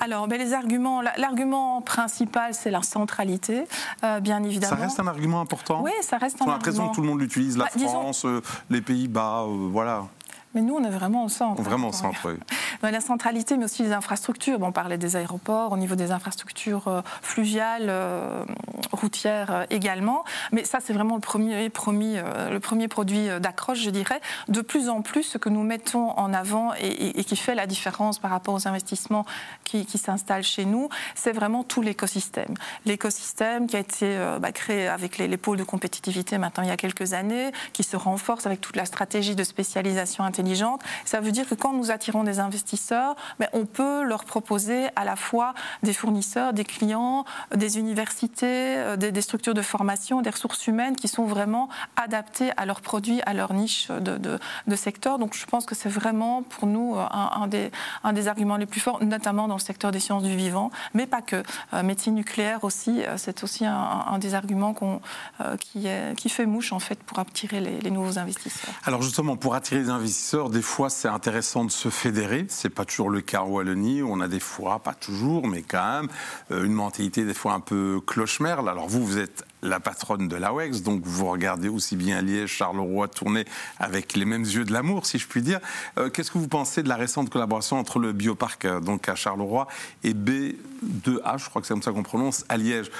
Alors, 0.00 0.26
ben, 0.26 0.38
les 0.38 0.52
arguments, 0.52 1.00
l'argument 1.00 1.80
principal, 1.80 2.54
c'est 2.54 2.72
la 2.72 2.82
centralité, 2.82 3.64
euh, 4.02 4.18
bien 4.18 4.42
évidemment. 4.42 4.76
Ça 4.76 4.82
reste 4.82 5.00
un 5.00 5.06
argument 5.06 5.40
important? 5.40 5.82
Oui, 5.82 5.92
ça 6.02 6.18
reste 6.18 6.42
un 6.42 6.46
argument. 6.46 6.46
On 6.46 6.50
a 6.50 6.54
l'impression 6.54 6.88
que 6.88 6.94
tout 6.94 7.02
le 7.02 7.06
monde 7.06 7.20
l'utilise, 7.20 7.56
la 7.56 7.64
bah, 7.64 7.70
France, 7.78 8.24
euh, 8.24 8.42
les 8.68 8.80
Pays-Bas, 8.80 9.44
euh, 9.44 9.68
voilà. 9.70 10.06
Mais 10.54 10.60
nous, 10.60 10.74
on 10.74 10.84
est 10.84 10.90
vraiment 10.90 11.24
au 11.24 11.28
centre. 11.28 11.60
Vraiment 11.62 11.88
au 11.88 11.92
centre, 11.92 12.18
oui. 12.24 12.34
La 12.82 13.00
centralité, 13.00 13.56
mais 13.56 13.64
aussi 13.64 13.82
les 13.82 13.92
infrastructures. 13.92 14.58
Bon, 14.58 14.68
on 14.68 14.72
parlait 14.72 14.98
des 14.98 15.16
aéroports, 15.16 15.72
au 15.72 15.76
niveau 15.76 15.96
des 15.96 16.12
infrastructures 16.12 16.86
euh, 16.86 17.00
fluviales, 17.22 17.86
euh, 17.88 18.44
routières 18.92 19.50
euh, 19.50 19.64
également. 19.70 20.24
Mais 20.52 20.64
ça, 20.64 20.78
c'est 20.80 20.92
vraiment 20.92 21.16
le 21.16 21.20
premier, 21.20 21.68
le 21.68 22.58
premier 22.58 22.88
produit 22.88 23.28
d'accroche, 23.40 23.80
je 23.80 23.90
dirais. 23.90 24.20
De 24.48 24.60
plus 24.60 24.88
en 24.88 25.02
plus, 25.02 25.24
ce 25.24 25.38
que 25.38 25.48
nous 25.48 25.62
mettons 25.62 26.10
en 26.10 26.32
avant 26.32 26.72
et, 26.74 27.24
qui 27.24 27.36
fait 27.36 27.54
la 27.54 27.66
différence 27.66 28.18
par 28.18 28.30
rapport 28.30 28.54
aux 28.54 28.68
investissements 28.68 29.24
qui, 29.64 29.86
s'installent 29.98 30.44
chez 30.44 30.66
nous, 30.66 30.88
c'est 31.14 31.32
vraiment 31.32 31.64
tout 31.64 31.80
l'écosystème. 31.80 32.54
L'écosystème 32.84 33.66
qui 33.66 33.76
a 33.76 33.80
été 33.80 34.18
bah, 34.40 34.52
créé 34.52 34.86
avec 34.88 35.18
les, 35.18 35.26
les, 35.26 35.36
pôles 35.36 35.56
de 35.56 35.64
compétitivité 35.64 36.36
maintenant 36.36 36.62
il 36.62 36.68
y 36.68 36.72
a 36.72 36.76
quelques 36.76 37.14
années, 37.14 37.50
qui 37.72 37.82
se 37.82 37.96
renforce 37.96 38.46
avec 38.46 38.60
toute 38.60 38.76
la 38.76 38.84
stratégie 38.84 39.34
de 39.34 39.44
spécialisation 39.44 40.24
intelligente 40.24 40.43
ça 41.04 41.20
veut 41.20 41.32
dire 41.32 41.48
que 41.48 41.54
quand 41.54 41.72
nous 41.72 41.90
attirons 41.90 42.24
des 42.24 42.38
investisseurs, 42.40 43.16
on 43.52 43.66
peut 43.66 44.02
leur 44.02 44.24
proposer 44.24 44.88
à 44.96 45.04
la 45.04 45.16
fois 45.16 45.54
des 45.82 45.92
fournisseurs, 45.92 46.52
des 46.52 46.64
clients, 46.64 47.24
des 47.54 47.78
universités, 47.78 48.76
euh, 48.78 48.96
des, 48.96 49.20
structures 49.20 49.54
de 49.54 49.62
formation, 49.62 50.22
des 50.22 50.30
ressources 50.30 50.66
humaines 50.66 50.96
qui 50.96 51.08
sont 51.08 51.24
vraiment 51.24 51.68
adaptées 51.96 52.50
à 52.56 52.66
leurs 52.66 52.80
produits, 52.80 53.20
à 53.26 53.34
leur 53.34 53.52
niche 53.52 53.88
de, 53.88 54.76
secteur. 54.76 55.18
Donc 55.18 55.34
je 55.34 55.46
pense 55.46 55.66
que 55.66 55.74
c'est 55.74 55.88
vraiment 55.88 56.42
pour 56.42 56.66
nous 56.66 56.96
euh, 56.96 57.06
un, 57.12 57.46
des, 58.12 58.28
arguments 58.28 58.56
les 58.56 58.66
plus 58.66 58.80
forts, 58.80 59.02
notamment 59.04 59.48
dans 59.48 59.54
le 59.54 59.60
secteur 59.60 59.92
des 59.92 60.00
sciences 60.00 60.22
du 60.22 60.36
vivant, 60.36 60.70
mais 60.94 61.06
pas 61.06 61.22
que. 61.22 61.42
Euh, 61.72 61.82
médecine 61.84 62.14
nucléaire 62.14 62.64
aussi, 62.64 63.02
c'est 63.16 63.44
aussi 63.44 63.66
un, 63.66 64.18
des 64.18 64.34
arguments 64.34 64.74
qui, 65.60 66.28
fait 66.28 66.46
mouche 66.46 66.72
en 66.72 66.78
fait 66.78 67.02
pour 67.02 67.18
attirer 67.18 67.60
les, 67.60 67.78
les 67.80 67.90
nouveaux 67.90 68.18
investisseurs. 68.18 68.74
Alors 68.84 69.02
justement, 69.02 69.36
pour 69.36 69.54
attirer 69.54 69.80
les 69.80 69.90
investisseurs, 69.90 70.33
des 70.42 70.62
fois, 70.62 70.90
c'est 70.90 71.06
intéressant 71.06 71.64
de 71.64 71.70
se 71.70 71.90
fédérer. 71.90 72.46
C'est 72.48 72.68
pas 72.68 72.84
toujours 72.84 73.08
le 73.08 73.20
cas 73.20 73.42
en 73.42 73.46
Wallonie. 73.46 74.02
On 74.02 74.20
a 74.20 74.26
des 74.26 74.40
fois, 74.40 74.80
pas 74.80 74.92
toujours, 74.92 75.46
mais 75.46 75.62
quand 75.62 76.00
même, 76.00 76.08
euh, 76.50 76.64
une 76.64 76.72
mentalité 76.72 77.24
des 77.24 77.34
fois 77.34 77.52
un 77.52 77.60
peu 77.60 78.00
cloche-merle. 78.04 78.68
Alors 78.68 78.88
vous, 78.88 79.06
vous 79.06 79.18
êtes 79.18 79.44
la 79.62 79.78
patronne 79.78 80.26
de 80.26 80.34
l'AWEX, 80.34 80.82
donc 80.82 81.02
vous 81.04 81.26
regardez 81.26 81.68
aussi 81.68 81.94
bien 81.94 82.20
Liège, 82.20 82.50
Charleroi 82.50 83.06
tourner 83.06 83.44
avec 83.78 84.16
les 84.16 84.24
mêmes 84.24 84.42
yeux 84.42 84.64
de 84.64 84.72
l'amour, 84.72 85.06
si 85.06 85.18
je 85.18 85.28
puis 85.28 85.40
dire. 85.40 85.60
Euh, 85.98 86.10
qu'est-ce 86.10 86.32
que 86.32 86.38
vous 86.38 86.48
pensez 86.48 86.82
de 86.82 86.88
la 86.88 86.96
récente 86.96 87.30
collaboration 87.30 87.78
entre 87.78 88.00
le 88.00 88.12
bioparc 88.12 88.64
euh, 88.64 88.80
donc 88.80 89.08
à 89.08 89.14
Charleroi 89.14 89.68
et 90.02 90.14
B2H, 90.14 91.44
je 91.44 91.48
crois 91.48 91.62
que 91.62 91.68
c'est 91.68 91.74
comme 91.74 91.82
ça 91.82 91.92
qu'on 91.92 92.02
prononce, 92.02 92.44
à 92.48 92.56
Liège? 92.56 92.90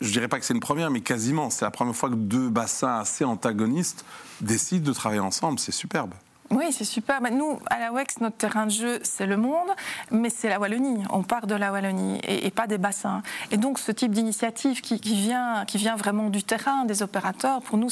Je 0.00 0.10
dirais 0.10 0.28
pas 0.28 0.38
que 0.38 0.46
c'est 0.46 0.54
une 0.54 0.60
première, 0.60 0.90
mais 0.90 1.02
quasiment. 1.02 1.50
C'est 1.50 1.66
la 1.66 1.70
première 1.70 1.94
fois 1.94 2.08
que 2.08 2.14
deux 2.14 2.48
bassins 2.48 3.00
assez 3.00 3.26
antagonistes 3.26 4.06
décident 4.40 4.86
de 4.86 4.94
travailler 4.94 5.20
ensemble. 5.20 5.58
C'est 5.58 5.72
superbe. 5.72 6.14
Oui, 6.52 6.72
c'est 6.72 6.84
super. 6.84 7.20
Bah, 7.20 7.30
nous, 7.30 7.60
à 7.66 7.78
la 7.78 7.92
WEX, 7.92 8.18
notre 8.20 8.36
terrain 8.36 8.66
de 8.66 8.72
jeu, 8.72 8.98
c'est 9.04 9.26
le 9.26 9.36
monde, 9.36 9.68
mais 10.10 10.30
c'est 10.30 10.48
la 10.48 10.58
Wallonie. 10.58 11.04
On 11.10 11.22
part 11.22 11.46
de 11.46 11.54
la 11.54 11.70
Wallonie 11.70 12.18
et, 12.26 12.50
pas 12.50 12.66
des 12.66 12.76
bassins. 12.76 13.22
Et 13.52 13.56
donc, 13.56 13.78
ce 13.78 13.92
type 13.92 14.10
d'initiative 14.10 14.80
qui, 14.80 14.98
vient, 14.98 15.64
qui 15.64 15.78
vient 15.78 15.94
vraiment 15.94 16.28
du 16.28 16.42
terrain, 16.42 16.84
des 16.86 17.04
opérateurs, 17.04 17.62
pour 17.62 17.78
nous, 17.78 17.88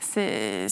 c'est 0.00 0.68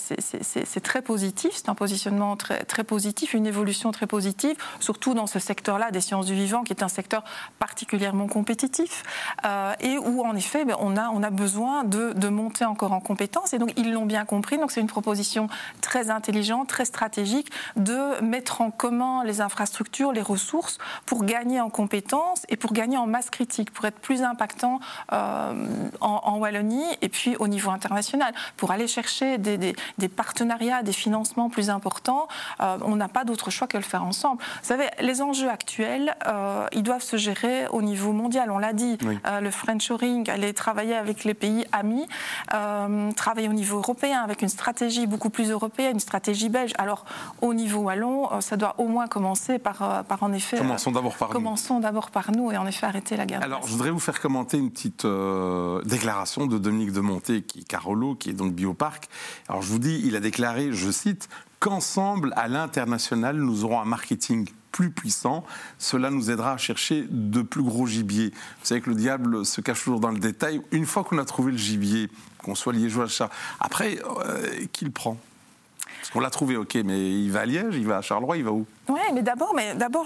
très 0.82 1.02
positif. 1.02 1.50
C'est 1.54 1.68
un 1.68 1.74
positionnement 1.74 2.38
très, 2.38 2.84
positif, 2.84 3.34
une 3.34 3.46
évolution 3.46 3.92
très 3.92 4.06
positive, 4.06 4.56
surtout 4.80 5.12
dans 5.12 5.26
ce 5.26 5.38
secteur-là 5.38 5.90
des 5.90 6.00
sciences 6.00 6.24
du 6.24 6.34
vivant, 6.34 6.62
qui 6.62 6.72
est 6.72 6.82
un 6.82 6.88
secteur 6.88 7.22
particulièrement 7.58 8.28
compétitif 8.28 9.02
euh, 9.44 9.74
et 9.80 9.98
où, 9.98 10.22
en 10.24 10.34
effet, 10.36 10.64
ben, 10.64 10.76
on, 10.80 10.96
a, 10.96 11.10
on 11.10 11.22
a 11.22 11.30
besoin 11.30 11.84
de, 11.84 12.14
de 12.14 12.28
monter 12.28 12.64
encore 12.64 12.92
en 12.92 13.00
compétences. 13.00 13.52
Et 13.52 13.58
donc, 13.58 13.74
ils 13.76 13.92
l'ont 13.92 14.06
bien 14.06 14.24
compris. 14.24 14.56
Donc, 14.56 14.72
c'est 14.72 14.80
une 14.80 14.86
proposition 14.86 15.48
très 15.82 16.08
intelligente, 16.08 16.68
très 16.68 16.86
stratégique 16.86 17.09
stratégique 17.10 17.50
de 17.74 18.22
mettre 18.22 18.60
en 18.60 18.70
commun 18.70 19.24
les 19.24 19.40
infrastructures, 19.40 20.12
les 20.12 20.22
ressources 20.22 20.78
pour 21.06 21.24
gagner 21.24 21.60
en 21.60 21.68
compétences 21.68 22.44
et 22.48 22.56
pour 22.56 22.72
gagner 22.72 22.98
en 22.98 23.06
masse 23.06 23.30
critique, 23.30 23.72
pour 23.72 23.84
être 23.84 23.98
plus 23.98 24.22
impactant 24.22 24.78
euh, 25.12 25.52
en, 26.00 26.38
Wallonie 26.38 26.84
et 27.02 27.08
puis 27.08 27.34
au 27.36 27.48
niveau 27.48 27.70
international, 27.70 28.32
pour 28.56 28.70
aller 28.70 28.86
chercher 28.86 29.38
des, 29.38 29.74
partenariats, 30.16 30.82
des 30.84 30.92
financements 30.92 31.50
plus 31.50 31.68
importants. 31.68 32.28
Euh, 32.60 32.78
on 32.82 32.94
n'a 32.94 33.08
pas 33.08 33.24
d'autre 33.24 33.50
choix 33.50 33.66
que 33.66 33.76
le 33.76 33.82
faire 33.82 34.04
ensemble. 34.04 34.40
Vous 34.62 34.68
savez, 34.68 34.86
les 35.00 35.20
enjeux 35.20 35.50
actuels, 35.50 36.14
euh, 36.28 36.66
ils 36.72 36.84
doivent 36.84 37.02
se 37.02 37.16
gérer 37.16 37.66
au 37.70 37.82
niveau 37.82 38.12
mondial. 38.12 38.52
On 38.52 38.58
l'a 38.58 38.72
dit, 38.72 38.98
le 39.02 39.50
Frenchoring, 39.50 40.30
aller 40.30 40.54
travailler 40.54 40.94
avec 40.94 41.24
les 41.24 41.34
pays 41.34 41.66
amis, 41.72 42.06
travailler 43.16 43.48
au 43.48 43.52
niveau 43.52 43.78
européen 43.78 44.22
avec 44.22 44.42
une 44.42 44.48
stratégie 44.48 45.06
beaucoup 45.06 45.30
plus 45.30 45.50
européenne, 45.50 45.94
une 45.94 46.00
stratégie 46.00 46.48
belge. 46.48 46.72
Alors 46.78 46.99
au 47.40 47.54
niveau 47.54 47.80
wallon, 47.80 48.32
euh, 48.32 48.40
ça 48.40 48.56
doit 48.56 48.74
au 48.78 48.86
moins 48.86 49.06
commencer 49.06 49.58
par, 49.58 49.82
euh, 49.82 50.02
par 50.02 50.22
en 50.22 50.32
effet. 50.32 50.58
Commençons 50.58 50.92
d'abord 50.92 51.16
par 51.16 51.28
commençons 51.28 51.80
d'abord 51.80 52.10
par 52.10 52.32
nous 52.32 52.50
et 52.50 52.56
en 52.56 52.66
effet 52.66 52.86
arrêter 52.86 53.16
la 53.16 53.26
guerre. 53.26 53.42
Alors, 53.42 53.66
je 53.66 53.72
voudrais 53.72 53.90
vous 53.90 54.00
faire 54.00 54.20
commenter 54.20 54.58
une 54.58 54.70
petite 54.70 55.04
euh, 55.04 55.82
déclaration 55.82 56.46
de 56.46 56.58
Dominique 56.58 56.92
de 56.92 57.00
Monté, 57.00 57.42
qui 57.42 57.64
Carolo, 57.64 58.14
qui 58.14 58.30
est 58.30 58.34
donc 58.34 58.52
Bioparc. 58.52 59.08
Alors, 59.48 59.62
je 59.62 59.68
vous 59.68 59.78
dis, 59.78 60.00
il 60.04 60.16
a 60.16 60.20
déclaré, 60.20 60.72
je 60.72 60.90
cite, 60.90 61.28
qu'ensemble, 61.58 62.32
à 62.36 62.48
l'international, 62.48 63.36
nous 63.36 63.64
aurons 63.64 63.80
un 63.80 63.84
marketing 63.84 64.48
plus 64.72 64.90
puissant. 64.90 65.44
Cela 65.78 66.10
nous 66.10 66.30
aidera 66.30 66.52
à 66.52 66.56
chercher 66.56 67.06
de 67.10 67.42
plus 67.42 67.62
gros 67.62 67.86
gibiers. 67.86 68.30
Vous 68.30 68.66
savez 68.66 68.80
que 68.80 68.90
le 68.90 68.96
diable 68.96 69.44
se 69.44 69.60
cache 69.60 69.82
toujours 69.82 70.00
dans 70.00 70.12
le 70.12 70.20
détail. 70.20 70.62
Une 70.70 70.86
fois 70.86 71.04
qu'on 71.04 71.18
a 71.18 71.24
trouvé 71.24 71.52
le 71.52 71.58
gibier, 71.58 72.08
qu'on 72.38 72.54
soit 72.54 72.72
liégeois, 72.72 73.06
après, 73.58 73.98
qui 74.72 74.84
le 74.84 74.90
prend 74.92 75.18
Parce 76.00 76.10
qu'on 76.10 76.20
l'a 76.20 76.30
trouvé, 76.30 76.56
ok, 76.56 76.76
mais 76.84 77.10
il 77.10 77.30
va 77.30 77.40
à 77.40 77.46
Liège, 77.46 77.74
il 77.76 77.86
va 77.86 77.98
à 77.98 78.02
Charleroi, 78.02 78.38
il 78.38 78.44
va 78.44 78.52
où? 78.52 78.66
Oui, 78.90 79.00
mais 79.14 79.22
d'abord, 79.22 79.54
mais 79.54 79.74
d'abord, 79.74 80.04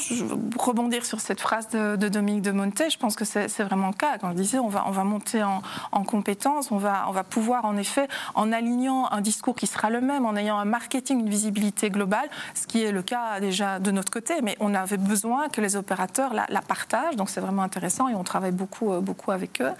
rebondir 0.58 1.04
sur 1.04 1.20
cette 1.20 1.40
phrase 1.40 1.68
de, 1.68 1.96
Dominique 2.08 2.42
de 2.42 2.50
Monté, 2.50 2.90
je 2.90 2.98
pense 2.98 3.16
que 3.16 3.24
c'est 3.24 3.62
vraiment 3.62 3.88
le 3.88 3.94
cas. 3.94 4.18
Quand 4.18 4.30
je 4.30 4.36
disais, 4.36 4.58
on 4.58 4.68
va, 4.68 4.84
on 4.86 4.90
va 4.90 5.04
monter 5.04 5.42
en, 5.42 5.62
en 5.92 6.04
compétences, 6.04 6.70
on 6.70 6.76
va, 6.76 7.06
on 7.08 7.12
va 7.12 7.24
pouvoir, 7.24 7.64
en 7.64 7.76
effet, 7.76 8.08
en 8.34 8.52
alignant 8.52 9.08
un 9.10 9.20
discours 9.20 9.56
qui 9.56 9.66
sera 9.66 9.90
le 9.90 10.00
même, 10.00 10.26
en 10.26 10.36
ayant 10.36 10.58
un 10.58 10.64
marketing, 10.64 11.20
une 11.20 11.30
visibilité 11.30 11.90
globale, 11.90 12.28
ce 12.54 12.66
qui 12.66 12.82
est 12.82 12.92
le 12.92 13.02
cas 13.02 13.40
déjà 13.40 13.78
de 13.78 13.90
notre 13.90 14.12
côté, 14.12 14.34
mais 14.42 14.56
on 14.60 14.74
avait 14.74 14.96
besoin 14.96 15.48
que 15.48 15.60
les 15.60 15.76
opérateurs 15.76 16.34
la, 16.34 16.46
partagent, 16.60 17.16
donc 17.16 17.30
c'est 17.30 17.40
vraiment 17.40 17.62
intéressant 17.62 18.08
et 18.08 18.14
on 18.14 18.24
travaille 18.24 18.52
beaucoup, 18.52 18.92
euh, 18.92 19.00
beaucoup 19.00 19.30
avec 19.30 19.60
eux. 19.60 19.72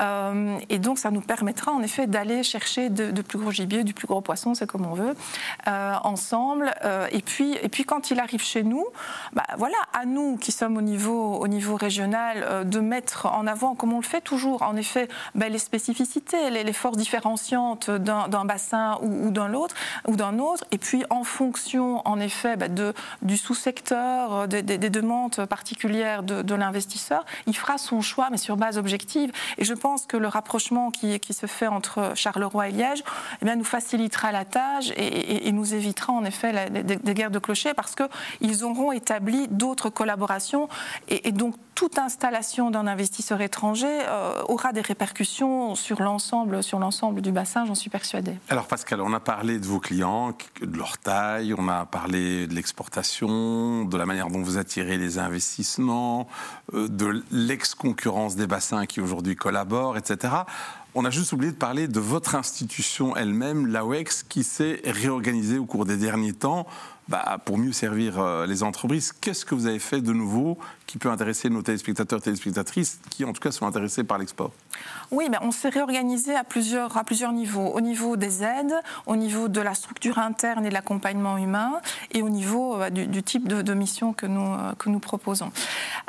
Euh, 0.00 0.58
et 0.68 0.78
donc, 0.78 0.98
ça 0.98 1.10
nous 1.10 1.20
permettra, 1.20 1.72
en 1.72 1.82
effet, 1.82 2.06
d'aller 2.06 2.42
chercher 2.42 2.90
de, 2.90 3.22
plus 3.22 3.38
gros 3.38 3.50
gibier, 3.50 3.84
du 3.84 3.94
plus 3.94 4.06
gros 4.06 4.20
poisson, 4.20 4.54
c'est 4.54 4.66
comme 4.66 4.86
on 4.86 4.94
veut, 4.94 5.14
euh, 5.66 5.94
ensemble. 6.02 6.74
et, 7.10 7.22
puis, 7.22 7.56
et 7.62 7.68
puis, 7.68 7.84
quand 7.84 8.10
il 8.10 8.20
arrive 8.20 8.43
chez 8.44 8.62
nous, 8.62 8.86
bah, 9.32 9.42
voilà, 9.58 9.76
à 9.92 10.04
nous 10.04 10.36
qui 10.36 10.52
sommes 10.52 10.76
au 10.76 10.82
niveau, 10.82 11.36
au 11.36 11.48
niveau 11.48 11.76
régional, 11.76 12.44
euh, 12.44 12.64
de 12.64 12.80
mettre 12.80 13.26
en 13.26 13.46
avant, 13.46 13.74
comme 13.74 13.92
on 13.92 14.00
le 14.00 14.04
fait 14.04 14.20
toujours, 14.20 14.62
en 14.62 14.76
effet, 14.76 15.08
bah, 15.34 15.48
les 15.48 15.58
spécificités, 15.58 16.50
les, 16.50 16.72
forces 16.72 16.96
différenciantes 16.96 17.90
d'un 17.90 18.44
bassin 18.44 18.98
ou, 19.02 19.30
d'un 19.30 19.52
ou 20.06 20.16
d'un 20.16 20.38
autre, 20.38 20.64
et 20.72 20.78
puis 20.78 21.04
en 21.10 21.24
fonction, 21.24 22.06
en 22.06 22.18
effet, 22.20 22.56
bah, 22.56 22.68
de, 22.68 22.92
du 23.22 23.36
sous-secteur, 23.36 24.32
euh, 24.34 24.46
des, 24.46 24.62
demandes 24.90 25.46
particulières 25.46 26.22
de, 26.22 26.54
l'investisseur, 26.54 27.24
il 27.46 27.56
fera 27.56 27.78
son 27.78 28.00
choix, 28.00 28.28
mais 28.30 28.36
sur 28.36 28.56
base 28.56 28.78
objective. 28.78 29.32
Et 29.58 29.64
je 29.64 29.74
pense 29.74 30.06
que 30.06 30.16
le 30.16 30.28
rapprochement 30.28 30.90
qui, 30.90 31.20
se 31.34 31.46
fait 31.46 31.66
entre 31.66 32.12
Charleroi 32.14 32.68
et 32.68 32.72
Liège, 32.72 33.02
eh 33.40 33.44
bien, 33.44 33.56
nous 33.56 33.64
facilitera 33.64 34.30
la 34.30 34.44
tâche 34.44 34.92
et, 34.96 35.50
nous 35.52 35.74
évitera 35.74 36.12
en 36.12 36.24
effet 36.24 36.70
des, 36.70 37.14
guerres 37.14 37.30
de 37.30 37.38
clochers 37.38 37.74
parce 37.74 37.94
que 37.94 38.04
ils 38.40 38.64
auront 38.64 38.92
établi 38.92 39.48
d'autres 39.48 39.90
collaborations 39.90 40.68
et, 41.08 41.32
donc 41.32 41.54
toute 41.74 41.98
installation 41.98 42.70
d'un 42.70 42.86
investisseur 42.86 43.40
étranger 43.40 43.88
euh, 44.06 44.42
aura 44.48 44.72
des 44.72 44.80
répercussions 44.80 45.74
sur 45.74 46.00
l'ensemble, 46.00 46.62
sur 46.62 46.78
l'ensemble 46.78 47.20
du 47.20 47.32
bassin, 47.32 47.66
j'en 47.66 47.74
suis 47.74 47.90
persuadée. 47.90 48.36
Alors 48.48 48.66
Pascal, 48.66 49.00
on 49.00 49.12
a 49.12 49.20
parlé 49.20 49.58
de 49.58 49.66
vos 49.66 49.80
clients, 49.80 50.36
de 50.60 50.76
leur 50.76 50.98
taille, 50.98 51.52
on 51.56 51.68
a 51.68 51.84
parlé 51.84 52.46
de 52.46 52.54
l'exportation, 52.54 53.84
de 53.84 53.96
la 53.96 54.06
manière 54.06 54.28
dont 54.28 54.42
vous 54.42 54.58
attirez 54.58 54.98
les 54.98 55.18
investissements, 55.18 56.28
euh, 56.74 56.88
de 56.88 57.24
l'ex-concurrence 57.32 58.36
des 58.36 58.46
bassins 58.46 58.86
qui 58.86 59.00
aujourd'hui 59.00 59.34
collaborent, 59.34 59.96
etc. 59.96 60.34
On 60.96 61.04
a 61.04 61.10
juste 61.10 61.32
oublié 61.32 61.50
de 61.50 61.56
parler 61.56 61.88
de 61.88 61.98
votre 61.98 62.36
institution 62.36 63.16
elle-même, 63.16 63.66
l'AWEX, 63.66 64.22
qui 64.22 64.44
s'est 64.44 64.80
réorganisée 64.84 65.58
au 65.58 65.64
cours 65.64 65.86
des 65.86 65.96
derniers 65.96 66.32
temps 66.32 66.68
bah, 67.08 67.38
pour 67.44 67.58
mieux 67.58 67.72
servir 67.72 68.18
euh, 68.18 68.46
les 68.46 68.62
entreprises. 68.62 69.12
Qu'est-ce 69.12 69.44
que 69.44 69.54
vous 69.54 69.66
avez 69.66 69.78
fait 69.78 70.00
de 70.00 70.12
nouveau 70.12 70.58
qui 70.86 70.98
peut 70.98 71.10
intéresser 71.10 71.50
nos 71.50 71.62
téléspectateurs 71.62 72.20
téléspectatrices 72.20 73.00
qui, 73.10 73.24
en 73.24 73.32
tout 73.32 73.40
cas, 73.40 73.50
sont 73.50 73.66
intéressés 73.66 74.04
par 74.04 74.18
l'export 74.18 74.52
Oui, 75.10 75.28
ben, 75.30 75.38
on 75.42 75.50
s'est 75.50 75.68
réorganisé 75.68 76.34
à 76.34 76.44
plusieurs, 76.44 76.96
à 76.96 77.04
plusieurs 77.04 77.32
niveaux. 77.32 77.68
Au 77.68 77.80
niveau 77.80 78.16
des 78.16 78.42
aides, 78.42 78.74
au 79.06 79.16
niveau 79.16 79.48
de 79.48 79.60
la 79.60 79.74
structure 79.74 80.18
interne 80.18 80.66
et 80.66 80.68
de 80.68 80.74
l'accompagnement 80.74 81.38
humain, 81.38 81.80
et 82.12 82.22
au 82.22 82.28
niveau 82.28 82.80
euh, 82.80 82.90
du, 82.90 83.22
type 83.22 83.48
de, 83.48 83.74
mission 83.74 84.12
que 84.12 84.26
nous, 84.26 84.52
euh, 84.52 84.74
que 84.78 84.88
nous 84.88 84.98
proposons. 84.98 85.50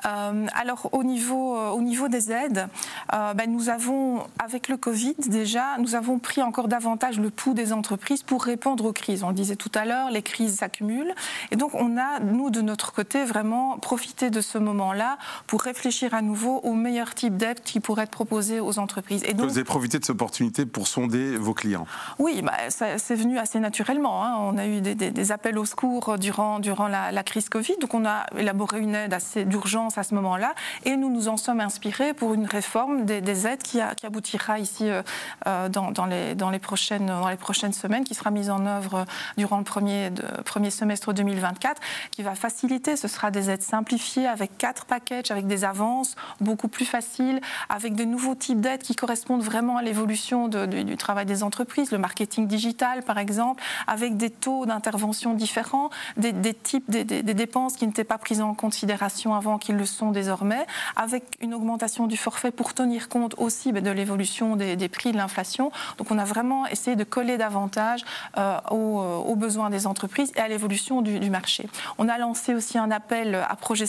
Euh, 0.06 0.46
alors, 0.54 0.90
au 0.92 1.04
niveau, 1.04 1.58
au 1.58 1.82
niveau 1.82 2.08
des 2.08 2.32
aides, 2.32 2.68
ben, 3.12 3.50
nous 3.50 3.70
avons, 3.70 4.24
avec 4.44 4.68
le 4.68 4.78
Covid 4.78 5.16
déjà, 5.28 5.78
nous 5.80 5.96
avons 5.96 6.20
pris 6.20 6.42
encore 6.42 6.68
davantage 6.68 7.20
le 7.20 7.30
pouls 7.30 7.54
des 7.54 7.74
entreprises 7.74 8.24
pour 8.24 8.44
répondre 8.44 8.86
aux 8.86 8.94
crises. 8.94 9.24
On 9.24 9.30
le 9.30 9.36
disait 9.36 9.56
tout 9.56 9.72
à 9.74 9.86
l'heure, 9.86 10.12
les 10.12 10.22
crises 10.22 10.58
s'accumulent. 10.58 11.14
Et 11.52 11.56
donc, 11.56 11.74
on 11.74 11.98
a, 11.98 12.20
nous, 12.20 12.50
de 12.50 12.62
notre 12.62 12.92
côté, 12.92 13.24
vraiment 13.24 13.78
profité 13.78 14.30
de 14.30 14.42
ce 14.42 14.58
moment-là 14.66 15.18
pour 15.48 15.62
réfléchir 15.62 16.14
à 16.14 16.22
nouveau 16.22 16.60
au 16.64 16.74
meilleur 16.74 17.16
type 17.16 17.38
d'aide 17.38 17.62
qui 17.62 17.80
pourrait 17.80 18.04
être 18.04 18.12
proposé 18.12 18.60
aux 18.60 18.80
entreprises. 18.80 19.24
Et 19.26 19.34
donc, 19.34 19.50
Vous 19.50 19.58
avez 19.58 19.64
profité 19.64 20.00
de 20.00 20.06
cette 20.06 20.16
opportunité 20.16 20.66
pour 20.66 20.88
sonder 20.88 21.38
vos 21.38 21.54
clients 21.54 21.88
Oui, 22.20 22.42
bah, 22.42 22.54
c'est 22.70 23.16
venu 23.16 23.38
assez 23.38 23.60
naturellement. 23.60 24.24
Hein. 24.24 24.36
On 24.40 24.58
a 24.58 24.68
eu 24.68 24.82
des, 24.82 25.32
appels 25.32 25.58
au 25.58 25.66
secours 25.66 26.18
durant, 26.18 26.60
durant 26.60 26.88
la, 26.88 27.24
crise 27.24 27.50
Covid. 27.50 27.78
Donc, 27.82 27.94
on 27.94 28.06
a 28.06 28.26
élaboré 28.38 28.80
une 28.80 28.96
aide 28.96 29.14
assez 29.14 29.46
d'urgence 29.46 29.98
à 29.98 30.04
ce 30.04 30.14
moment-là. 30.16 30.54
Et 30.84 30.96
nous 30.98 31.10
nous 31.10 31.28
en 31.28 31.38
sommes 31.38 31.60
inspirés 31.60 32.14
pour 32.14 32.34
une 32.34 32.46
réforme 32.46 33.06
des, 33.06 33.48
aides 33.48 33.64
qui, 33.64 33.80
aboutira 33.82 34.60
ici 34.60 34.90
euh, 34.90 35.02
euh, 35.48 35.70
dans, 35.70 36.06
les, 36.06 36.36
dans, 36.36 36.50
les 36.50 36.60
prochaines, 36.60 37.08
dans 37.08 37.30
les 37.30 37.38
prochaines 37.38 37.74
semaines, 37.74 38.04
qui 38.04 38.14
sera 38.16 38.32
mise 38.32 38.50
en 38.50 38.66
œuvre 38.66 39.06
durant 39.38 39.58
le 39.58 39.64
premier, 39.64 40.12
premier 40.46 40.70
semestre 40.70 41.14
2024, 41.14 41.82
qui 42.12 42.24
va 42.24 42.36
faciliter. 42.36 42.96
Ce 42.96 43.08
sera 43.08 43.32
des 43.32 43.50
aides 43.50 43.62
simplifiées 43.62 44.28
avec 44.28 44.55
quatre 44.58 44.86
packages, 44.86 45.32
avec 45.32 45.48
des 45.48 45.64
avances 45.64 46.16
beaucoup 46.42 46.68
plus 46.68 46.86
faciles, 46.86 47.42
avec 47.70 47.96
de 47.96 48.04
nouveaux 48.04 48.36
types 48.36 48.62
d'aides 48.62 48.82
qui 48.82 48.96
correspondent 48.96 49.44
vraiment 49.44 49.78
à 49.78 49.82
l'évolution 49.82 50.48
du 50.48 50.98
travail 50.98 51.26
des 51.26 51.44
entreprises, 51.44 51.92
le 51.92 51.98
marketing 51.98 52.48
digital 52.48 53.04
par 53.04 53.18
exemple, 53.18 53.62
avec 53.88 54.18
des 54.18 54.30
taux 54.30 54.66
d'intervention 54.66 55.34
différents, 55.34 55.90
des, 56.18 56.54
types, 56.54 56.90
des, 56.90 57.06
dépenses 57.22 57.76
qui 57.76 57.88
n'étaient 57.88 58.04
pas 58.04 58.18
prises 58.18 58.42
en 58.42 58.54
considération 58.54 59.34
avant, 59.34 59.58
qui 59.58 59.72
le 59.72 59.86
sont 59.86 60.12
désormais, 60.12 60.66
avec 60.96 61.24
une 61.42 61.54
augmentation 61.54 62.08
du 62.08 62.18
forfait 62.18 62.52
pour 62.52 62.74
tenir 62.74 63.10
compte 63.10 63.36
aussi 63.38 63.72
ben, 63.72 63.84
de 63.84 63.92
l'évolution 63.92 64.56
des, 64.56 64.90
prix 64.90 65.12
de 65.12 65.18
l'inflation. 65.18 65.72
Donc 65.98 66.12
on 66.12 66.18
a 66.18 66.26
vraiment 66.26 66.66
essayé 66.68 66.96
de 66.96 67.04
coller 67.04 67.38
davantage 67.38 68.04
euh, 68.38 68.58
euh, 68.72 69.16
aux, 69.18 69.36
besoins 69.36 69.70
des 69.70 69.88
entreprises 69.88 70.32
et 70.36 70.40
à 70.40 70.48
l'évolution 70.48 71.02
du, 71.02 71.30
marché. 71.30 71.68
On 71.98 72.08
a 72.08 72.18
lancé 72.18 72.54
aussi 72.54 72.78
un 72.78 72.92
appel 72.92 73.36
à 73.36 73.56
projet 73.56 73.86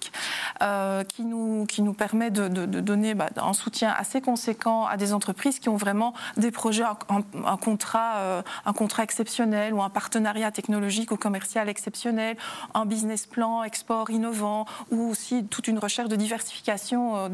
stratégique 0.00 0.39
euh, 0.62 1.04
qui, 1.04 1.24
nous, 1.24 1.66
qui 1.66 1.82
nous 1.82 1.92
permet 1.92 2.30
de, 2.30 2.48
donner 2.48 3.14
bah, 3.14 3.28
un 3.36 3.52
soutien 3.52 3.94
assez 3.96 4.20
conséquent 4.20 4.86
à 4.86 4.96
des 4.96 5.12
entreprises 5.12 5.58
qui 5.58 5.68
ont 5.68 5.76
vraiment 5.76 6.14
des 6.36 6.50
projets, 6.50 6.84
un, 6.84 7.56
contrat, 7.56 8.42
un 8.64 8.72
contrat 8.72 9.02
exceptionnel 9.02 9.74
ou 9.74 9.82
un 9.82 9.90
partenariat 9.90 10.50
technologique 10.50 11.12
ou 11.12 11.16
commercial 11.16 11.68
exceptionnel, 11.68 12.36
un 12.74 12.86
business 12.86 13.26
plan 13.26 13.62
export 13.62 14.10
innovant 14.10 14.66
ou 14.90 15.08
aussi 15.08 15.44
toute 15.44 15.68
une 15.68 15.78
recherche 15.78 16.08
de 16.08 16.16
diversification 16.16 17.28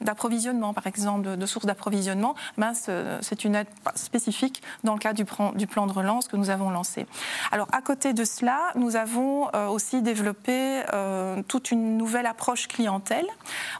d'approvisionnement, 0.00 0.74
par 0.74 0.86
exemple, 0.86 1.36
de, 1.36 1.46
sources 1.46 1.66
d'approvisionnement. 1.66 2.34
Ben, 2.56 2.72
c'est 2.74 3.44
une 3.44 3.54
aide 3.54 3.68
spécifique 3.94 4.62
dans 4.84 4.94
le 4.94 4.98
cadre 4.98 5.16
du, 5.16 5.58
du 5.58 5.66
plan 5.66 5.86
de 5.86 5.92
relance 5.92 6.28
que 6.28 6.36
nous 6.36 6.50
avons 6.50 6.70
lancé. 6.70 7.06
Alors, 7.50 7.68
à 7.72 7.82
côté 7.82 8.12
de 8.12 8.24
cela, 8.24 8.58
nous 8.74 8.96
avons 8.96 9.48
euh, 9.54 9.68
aussi 9.68 10.02
développé 10.02 10.82
euh, 10.92 11.42
toute 11.48 11.70
une 11.70 11.96
nouvelle 11.96 12.17
approche 12.26 12.68
clientèle 12.68 13.26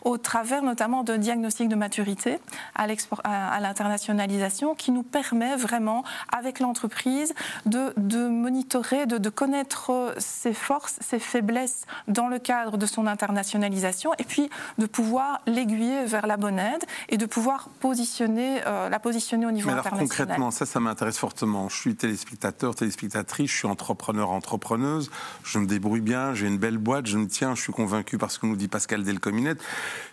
au 0.03 0.19
travers 0.19 0.63
notamment 0.63 1.03
de 1.03 1.17
diagnostics 1.17 1.69
de 1.69 1.75
maturité 1.75 2.39
à 2.75 3.61
l'internationalisation 3.61 4.75
qui 4.75 4.91
nous 4.91 5.03
permet 5.03 5.57
vraiment, 5.57 6.05
avec 6.33 6.61
l'entreprise, 6.61 7.35
de, 7.67 7.93
de, 7.97 8.29
monitorer, 8.29 9.07
de, 9.07 9.19
de, 9.19 9.31
connaître 9.31 10.15
ses 10.19 10.55
forces, 10.55 10.97
ses 11.01 11.19
faiblesses 11.19 11.87
dans 12.07 12.29
le 12.29 12.39
cadre 12.39 12.77
de 12.77 12.87
son 12.87 13.07
internationalisation 13.07 14.13
et 14.19 14.25
puis 14.25 14.51
de 14.79 14.87
pouvoir 14.87 15.41
l'aiguiller 15.47 16.05
vers 16.05 16.27
la 16.27 16.37
bonne 16.37 16.59
aide 16.59 16.85
et 17.09 17.17
de 17.17 17.27
pouvoir 17.27 17.69
positionner, 17.81 18.61
euh, 18.67 18.89
la 18.89 18.99
positionner 18.99 19.47
au 19.47 19.51
niveau 19.51 19.69
Mais 19.69 19.75
alors, 19.75 19.89
Concrètement, 19.91 20.51
ça, 20.51 20.67
ça 20.67 20.81
m'intéresse 20.81 21.19
fortement. 21.19 21.69
Je 21.69 21.77
suis 21.77 21.97
téléspectateur, 21.97 22.75
téléspectatrice, 22.75 23.51
je 23.51 23.57
suis 23.57 23.69
entrepreneur, 23.69 24.31
entrepreneuse, 24.31 25.11
je 25.45 25.59
me 25.59 25.67
débrouille 25.67 26.01
bien, 26.01 26.35
j'ai 26.35 26.47
une 26.47 26.59
belle 26.59 26.79
boîte, 26.79 27.07
je 27.07 27.19
me 27.19 27.27
tiens, 27.27 27.55
je 27.55 27.63
suis 27.63 27.73
convaincu 27.73 28.19
parce 28.29 28.37
que 28.37 28.47
nous 28.47 28.57
dit 28.57 28.69
Pascal 28.69 29.05
Delcominette. 29.05 29.63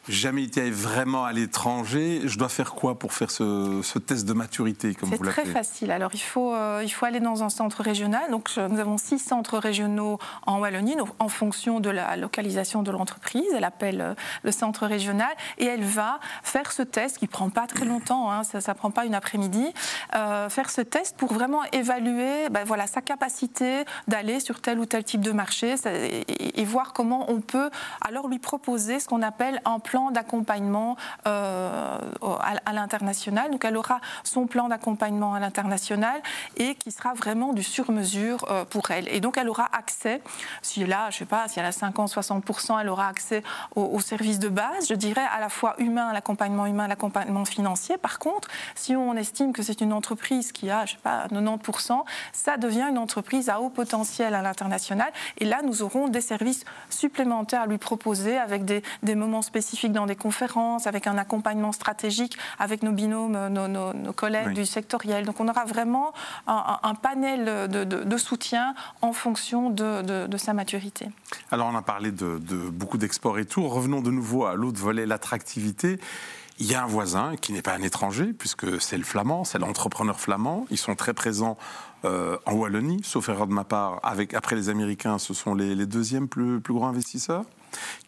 Jamais 0.08 0.44
été 0.44 0.72
vraiment 0.72 1.26
à 1.26 1.34
l'étranger. 1.34 2.22
Je 2.24 2.38
dois 2.38 2.48
faire 2.48 2.74
quoi 2.74 2.98
pour 2.98 3.12
faire 3.12 3.30
ce, 3.30 3.98
test 4.00 4.26
de 4.26 4.32
maturité, 4.32 4.96
comme 4.96 5.10
vous 5.10 5.22
l'appelez 5.22 5.34
C'est 5.36 5.52
très 5.52 5.52
facile. 5.52 5.92
Alors, 5.92 6.12
il 6.14 6.22
faut, 6.22 6.54
euh, 6.54 6.82
il 6.82 6.90
faut 6.90 7.06
aller 7.06 7.20
dans 7.20 7.44
un 7.44 7.50
centre 7.50 7.82
régional. 7.82 8.32
Donc, 8.32 8.56
nous 8.56 8.80
avons 8.80 8.98
six 8.98 9.20
centres 9.20 9.58
régionaux 9.58 10.18
en 10.46 10.60
Wallonie, 10.60 10.96
en 11.20 11.28
fonction 11.28 11.82
de 11.82 11.90
la 11.90 12.16
localisation 12.16 12.84
de 12.84 12.92
l'entreprise. 12.92 13.44
Elle 13.54 13.66
appelle 13.66 14.00
euh, 14.00 14.14
le 14.44 14.52
centre 14.52 14.86
régional 14.86 15.34
et 15.58 15.66
elle 15.66 15.84
va 15.84 16.20
faire 16.44 16.72
ce 16.72 16.84
test 16.84 17.18
qui 17.18 17.28
prend 17.28 17.50
pas 17.50 17.68
très 17.68 17.86
longtemps, 17.86 18.32
hein, 18.32 18.44
ça 18.44 18.60
ne 18.60 18.78
prend 18.78 18.92
pas 18.92 19.06
une 19.06 19.16
après-midi, 19.16 19.66
euh, 20.16 20.48
faire 20.50 20.70
ce 20.70 20.82
test 20.82 21.18
pour 21.18 21.34
vraiment 21.34 21.64
évaluer 21.74 22.50
ben, 22.50 22.64
voilà, 22.64 22.88
sa 22.88 23.02
capacité 23.02 23.84
d'aller 24.08 24.40
sur 24.40 24.62
tel 24.62 24.80
ou 24.80 24.86
tel 24.86 25.04
type 25.04 25.22
de 25.22 25.32
marché 25.32 25.76
et, 26.28 26.66
voir 26.66 26.94
comment 26.94 27.30
on 27.32 27.42
peut 27.42 27.70
alors 28.06 28.28
lui 28.28 28.40
proposer 28.40 29.00
ce 29.00 29.08
qu'on 29.08 29.22
appelle 29.22 29.62
un 29.66 29.80
plan 29.80 30.12
d'accompagnement 30.12 30.96
euh, 31.28 31.98
à, 32.66 32.74
l'international. 32.74 33.52
Donc 33.52 33.66
elle 33.66 33.78
aura 33.78 34.00
son 34.24 34.46
plan 34.48 34.68
d'accompagnement 34.68 35.34
à 35.34 35.40
l'international 35.40 36.22
et 36.58 36.76
qui 36.76 36.92
sera 36.92 37.14
vraiment 37.14 37.54
du 37.54 37.64
sur-mesure 37.64 38.46
euh, 38.50 38.64
pour 38.66 38.92
elle. 38.92 39.08
Et 39.10 39.20
donc 39.20 39.38
elle 39.38 39.50
aura 39.50 39.68
accès, 39.76 40.22
si 40.62 40.84
a, 40.84 41.10
je 41.10 41.18
sais 41.18 41.26
pas, 41.26 41.48
si 41.48 41.60
elle 41.60 41.66
a 41.66 41.72
50, 41.72 42.12
60%, 42.12 42.80
elle 42.80 42.90
aura 42.90 43.08
accès 43.08 43.44
aux, 43.76 44.00
services 44.00 44.40
de 44.40 44.50
base, 44.50 44.88
je 44.88 44.94
dirais 44.94 45.26
à 45.36 45.40
la 45.40 45.50
fois 45.50 45.74
humain, 45.80 46.14
l'accompagnement 46.14 46.68
humain, 46.68 46.88
l'accompagnement 46.88 47.46
financier. 47.46 47.98
Par 47.98 48.20
contre, 48.20 48.50
si 48.76 48.96
on 48.96 49.16
estime 49.16 49.52
que 49.52 49.64
c'est 49.64 49.82
une 49.82 49.94
entreprise 49.94 50.52
qui 50.52 50.70
a, 50.70 50.86
je 50.86 50.92
sais 50.92 51.00
pas, 51.02 51.28
90%, 51.28 52.04
ça 52.34 52.58
devient 52.58 52.86
une 52.90 53.00
entreprise 53.00 53.50
à 53.50 53.60
haut 53.60 53.70
potentiel 53.70 54.36
à 54.36 54.42
l'international. 54.44 55.12
Et 55.40 55.46
là, 55.46 55.62
nous 55.64 55.82
aurons 55.82 56.08
des 56.08 56.22
services 56.22 56.66
supplémentaires 56.90 57.62
à 57.62 57.68
lui 57.68 57.80
proposer 57.86 58.38
avec 58.38 58.66
des, 58.66 58.82
des 59.04 59.16
moments 59.16 59.44
spécifiques 59.44 59.94
dans 59.94 60.08
des 60.08 60.16
conférences, 60.16 60.88
avec 60.88 61.06
un 61.06 61.18
accompagnement 61.18 61.72
stratégique 61.72 62.38
avec 62.60 62.84
nos 62.84 62.92
binômes, 62.92 63.48
nos, 63.50 63.68
nos, 63.68 64.14
collègues 64.14 64.54
du 64.54 64.66
sectoriel. 64.66 65.26
Donc 65.26 65.40
on 65.40 65.48
aura 65.48 65.66
vraiment 65.66 66.14
un, 66.48 66.96
panel 66.96 67.70
de, 67.70 67.84
de, 67.84 68.18
soutien 68.18 68.74
en 69.02 69.14
fonction 69.14 69.70
de, 69.70 70.28
de, 70.28 70.38
sa 70.38 70.54
maturité. 70.54 71.10
Alors 71.52 71.68
on 71.72 71.76
a 71.76 71.82
parlé 71.82 72.12
de, 72.12 72.40
beaucoup 72.70 72.98
d'exports 72.98 73.38
et 73.40 73.46
tout. 73.46 73.68
Revenons 73.68 74.02
de 74.02 74.12
nouveau 74.12 74.46
à 74.46 74.56
l'autre 74.56 74.80
volet, 74.80 75.06
l'attractivité. 75.06 76.00
Il 76.58 76.68
y 76.68 76.74
a 76.74 76.84
un 76.84 76.88
voisin 76.88 77.36
qui 77.36 77.52
n'est 77.52 77.62
pas 77.62 77.74
un 77.74 77.82
étranger, 77.82 78.32
puisque 78.32 78.82
c'est 78.82 78.98
le 78.98 79.04
flamand, 79.04 79.44
c'est 79.44 79.60
l'entrepreneur 79.60 80.20
flamand. 80.22 80.66
Ils 80.72 80.78
sont 80.78 80.96
très 80.96 81.14
présents 81.14 81.58
euh, 82.06 82.38
en 82.46 82.54
Wallonie, 82.54 83.02
sauf 83.04 83.28
erreur 83.28 83.48
de 83.48 83.54
ma 83.54 83.66
part. 83.66 84.00
Avec, 84.04 84.34
après 84.34 84.56
les 84.56 84.70
Américains, 84.70 85.20
ce 85.20 85.34
sont 85.34 85.54
les, 85.54 85.76
les 85.76 85.86
deuxièmes 85.86 86.30
plus, 86.30 86.62
plus 86.62 86.74
grands 86.74 86.88
investisseurs. 86.88 87.44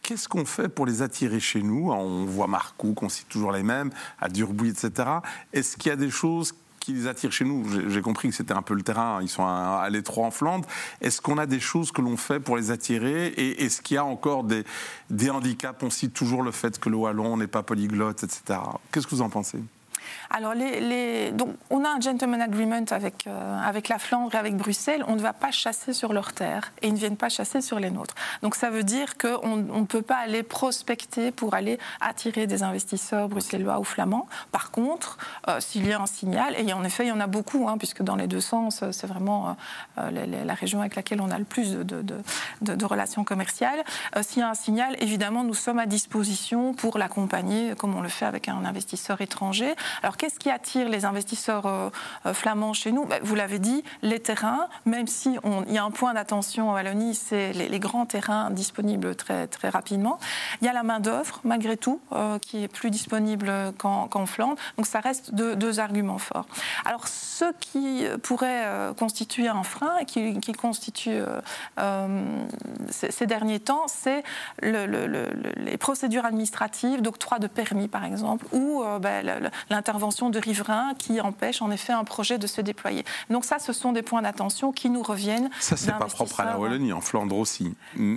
Qu'est-ce 0.02 0.28
qu'on 0.28 0.46
fait 0.46 0.70
pour 0.70 0.86
les 0.86 1.02
attirer 1.02 1.40
chez 1.40 1.62
nous? 1.62 1.92
On 1.92 2.26
voit 2.26 2.48
Marcoux, 2.48 2.94
qu'on 2.94 3.10
cite 3.10 3.28
toujours 3.30 3.52
les 3.52 3.64
mêmes, 3.64 3.92
à 4.20 4.30
Durbuy, 4.30 4.70
etc. 4.70 5.10
Est-ce 5.54 5.78
qu'il 5.78 5.90
y 5.90 5.94
a 5.94 5.98
des 5.98 6.10
choses 6.10 6.54
qui 6.80 6.94
les 6.94 7.08
attirent 7.08 7.32
chez 7.32 7.46
nous? 7.46 7.66
J'ai 7.90 8.02
compris 8.02 8.30
que 8.30 8.36
c'était 8.36 8.54
un 8.54 8.62
peu 8.62 8.74
le 8.74 8.84
terrain, 8.84 9.20
ils 9.22 9.30
sont 9.30 9.46
à, 9.46 9.88
l'étroit 9.90 10.26
en 10.26 10.32
Flandre. 10.32 10.68
Est-ce 11.02 11.22
qu'on 11.22 11.38
a 11.38 11.46
des 11.46 11.60
choses 11.60 11.92
que 11.92 12.02
l'on 12.02 12.18
fait 12.18 12.40
pour 12.40 12.58
les 12.58 12.72
attirer? 12.72 13.28
Et 13.28 13.64
est-ce 13.64 13.82
qu'il 13.82 13.96
y 13.96 13.98
a 13.98 14.06
encore 14.06 14.44
des 14.44 15.30
handicaps? 15.30 15.82
On 15.84 15.90
cite 15.90 16.14
toujours 16.14 16.44
le 16.44 16.52
fait 16.52 16.80
que 16.80 16.90
le 16.90 16.98
Wallon 16.98 17.38
n'est 17.38 17.48
pas 17.48 17.64
polyglotte, 17.64 18.24
etc. 18.24 18.60
Qu'est-ce 18.92 19.08
que 19.08 19.16
vous 19.16 19.22
en 19.22 19.30
pensez? 19.30 19.60
Alors, 20.30 20.54
les, 20.54 21.32
donc, 21.32 21.56
on 21.70 21.84
a 21.86 21.90
un 21.90 22.00
gentleman 22.00 22.42
agreement 22.42 22.86
avec, 22.92 23.28
euh, 23.28 23.60
avec 23.62 23.88
la 23.88 23.98
Flandre 23.98 24.36
et 24.36 24.38
avec 24.38 24.56
Bruxelles. 24.56 25.04
On 25.08 25.16
ne 25.16 25.22
va 25.22 25.34
pas 25.34 25.52
chasser 25.52 25.94
sur 25.94 26.14
leurs 26.14 26.34
terres 26.34 26.72
et 26.82 26.88
ils 26.88 26.94
ne 26.94 26.98
viennent 26.98 27.18
pas 27.18 27.30
chasser 27.30 27.62
sur 27.62 27.80
les 27.80 27.90
nôtres. 27.90 28.16
Donc, 28.42 28.56
ça 28.56 28.70
veut 28.70 28.84
dire 28.84 29.18
qu'on 29.18 29.56
ne 29.58 29.86
peut 29.86 30.02
pas 30.02 30.18
aller 30.18 30.44
prospecter 30.44 31.32
pour 31.32 31.54
aller 31.54 31.80
attirer 32.02 32.46
des 32.48 32.64
investisseurs 32.64 33.30
bruxellois 33.30 33.80
ou 33.80 33.84
flamands. 33.84 34.28
Par 34.52 34.72
contre, 34.72 35.18
euh, 35.48 35.60
s'il 35.60 35.88
y 35.88 35.94
a 35.94 36.02
un 36.02 36.08
signal, 36.08 36.56
et 36.58 36.74
en 36.74 36.84
effet, 36.84 37.06
il 37.06 37.10
y 37.10 37.12
en 37.12 37.20
a 37.20 37.28
beaucoup, 37.28 37.68
hein, 37.70 37.78
puisque 37.78 38.02
dans 38.02 38.16
les 38.16 38.28
deux 38.28 38.42
sens, 38.42 38.84
c'est 38.92 39.08
vraiment 39.08 39.56
euh, 39.98 40.46
la, 40.46 40.54
région 40.54 40.82
avec 40.82 40.96
laquelle 40.96 41.22
on 41.22 41.30
a 41.30 41.38
le 41.38 41.46
plus 41.46 41.72
de, 41.72 42.02
de, 42.02 42.16
de 42.62 42.86
relations 42.86 43.24
commerciales. 43.24 43.84
s'il 44.22 44.40
y 44.40 44.42
a 44.42 44.50
un 44.50 44.56
signal, 44.56 44.96
évidemment, 45.00 45.44
nous 45.44 45.54
sommes 45.54 45.80
à 45.80 45.86
disposition 45.86 46.74
pour 46.74 46.98
l'accompagner, 46.98 47.76
comme 47.78 47.96
on 47.96 48.02
le 48.02 48.10
fait 48.10 48.26
avec 48.26 48.50
un 48.50 48.66
investisseur 48.66 49.22
étranger 49.22 49.76
Alors 50.04 50.18
qu'est-ce 50.18 50.40
qui 50.40 50.50
attire 50.50 50.90
les 50.90 51.06
investisseurs 51.06 51.92
flamands 52.34 52.74
chez 52.74 52.92
nous? 52.92 53.06
Ben, 53.06 53.20
Vous 53.24 53.36
l'avez 53.36 53.60
dit, 53.60 53.84
les 54.02 54.20
terrains, 54.20 54.68
même 54.86 55.08
si 55.08 55.38
il 55.68 55.74
y 55.74 55.78
a 55.78 55.84
un 55.84 55.92
point 55.92 56.14
d'attention 56.14 56.70
en 56.70 56.74
Wallonie, 56.74 57.16
c'est 57.16 57.54
les, 57.54 57.80
grands 57.80 58.06
terrains 58.06 58.50
disponibles 58.52 59.16
très, 59.16 59.48
rapidement. 59.70 60.20
Il 60.62 60.66
y 60.66 60.68
a 60.68 60.74
la 60.74 60.84
main-d'œuvre, 60.84 61.40
malgré 61.44 61.78
tout, 61.78 62.00
qui 62.42 62.64
est 62.64 62.68
plus 62.68 62.90
disponible 62.90 63.52
qu'en 63.78 64.26
Flandre. 64.26 64.56
Donc 64.78 64.88
ça 64.88 65.00
reste 65.00 65.34
deux, 65.34 65.80
arguments 65.80 66.18
forts. 66.18 66.48
Alors 66.86 67.08
ce 67.08 67.46
qui 67.60 68.06
pourrait 68.24 68.66
constituer 68.98 69.48
un 69.48 69.64
frein, 69.64 70.04
qui, 70.06 70.40
qui 70.40 70.54
constitue 70.54 71.20
ces, 72.90 73.26
derniers 73.26 73.60
temps, 73.60 73.86
c'est 73.88 74.24
les 74.62 75.78
procédures 75.78 76.26
administratives 76.26 77.02
d'octroi 77.02 77.40
de 77.40 77.48
permis, 77.48 77.88
par 77.88 78.06
exemple, 78.06 78.46
ou 78.52 78.84
euh, 78.84 79.00
ben, 79.00 79.50
l'intervention 79.88 80.30
de 80.30 80.40
riverains 80.40 80.94
qui 80.98 81.22
empêche 81.22 81.62
en 81.62 81.72
effet 81.72 81.94
un 81.94 82.04
projet 82.04 82.38
de 82.38 82.48
se 82.48 82.60
déployer. 82.60 83.06
Donc 83.30 83.46
ça, 83.46 83.60
ce 83.60 83.72
sont 83.72 83.94
des 83.94 84.02
points 84.02 84.22
d'attention 84.22 84.72
qui 84.72 84.90
nous 84.90 85.02
reviennent. 85.02 85.50
Ça, 85.60 85.78
c'est 85.78 85.98
pas 85.98 86.06
propre 86.06 86.42
à 86.42 86.46
la 86.46 86.60
Wallonie, 86.60 86.92
en 86.92 87.02
Flandre 87.02 87.38
aussi. 87.38 87.74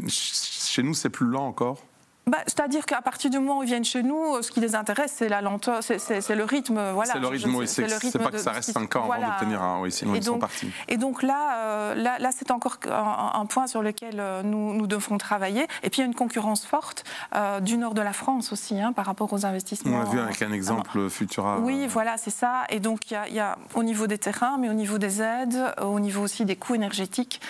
Chez 0.09 0.83
nous, 0.83 0.95
c'est 0.95 1.11
plus 1.11 1.27
lent 1.27 1.47
encore? 1.47 1.79
Bah, 2.27 2.39
c'est-à-dire 2.47 2.87
qu'à 2.87 3.03
partir 3.03 3.31
du 3.31 3.39
moment 3.39 3.59
où 3.59 3.63
ils 3.63 3.67
viennent 3.67 3.85
chez 3.85 4.03
nous, 4.03 4.41
ce 4.43 4.51
qui 4.51 4.61
les 4.61 4.75
intéresse, 4.75 5.13
c'est 5.17 5.29
la 5.29 5.41
lenteur, 5.41 5.83
c'est 5.83 6.35
le 6.35 6.45
rythme. 6.45 6.81
Voilà, 6.93 7.15
c'est 7.15 7.19
le 7.19 7.27
rythme, 7.27 7.55
oui. 7.55 7.67
C'est 7.67 8.19
pas 8.19 8.31
que 8.31 8.39
ça 8.39 8.53
reste 8.53 8.73
5 8.73 8.97
ans 8.97 9.11
avant 9.11 9.27
d'obtenir 9.27 9.63
un. 9.63 9.81
Oui, 9.81 9.91
sinon 9.91 10.15
et 10.15 10.19
ils 10.19 10.25
donc, 10.25 10.35
sont 10.35 10.39
partis. 10.39 10.71
Et 10.89 10.97
donc 10.97 11.23
là, 11.23 11.57
euh, 11.57 11.95
là, 11.95 12.19
là 12.19 12.31
c'est 12.37 12.51
encore 12.51 12.77
un, 12.87 13.47
point 13.47 13.67
sur 13.67 13.83
lequel 13.83 14.17
euh, 14.19 14.43
nous, 14.43 14.75
nous 14.75 14.87
devons 14.87 15.19
travailler. 15.19 15.67
Et 15.83 15.91
puis 15.91 15.99
il 15.99 16.01
y 16.01 16.03
a 16.03 16.07
une 16.07 16.15
concurrence 16.15 16.65
forte 16.65 17.05
euh, 17.35 17.61
du 17.61 17.77
nord 17.79 17.95
de 17.95 18.03
la 18.03 18.13
France 18.13 18.53
aussi, 18.53 18.81
hein, 18.81 18.93
par 18.93 19.07
rapport 19.07 19.33
aux 19.33 19.47
investissements. 19.47 19.97
On 19.97 20.03
l'a 20.03 20.05
vu 20.05 20.21
avec 20.21 20.43
un 20.43 20.53
exemple 20.53 21.09
Futura. 21.09 21.59
Oui, 21.59 21.87
voilà, 21.87 22.17
c'est 22.17 22.31
ça. 22.31 22.65
Et 22.69 22.81
donc 22.81 23.11
il 23.11 23.15
y, 23.15 23.17
a, 23.17 23.29
il 23.29 23.35
y, 23.35 23.41
a, 23.41 23.59
au 23.75 23.83
niveau 23.83 24.07
des 24.07 24.19
terrains, 24.19 24.59
mais 24.59 24.69
au 24.69 24.75
niveau 24.75 24.99
des 24.99 25.23
aides, 25.23 25.75
au 25.83 25.99
niveau 26.01 26.23
aussi 26.23 26.45
des 26.45 26.57
coûts 26.57 26.75
énergétiques. 26.75 27.41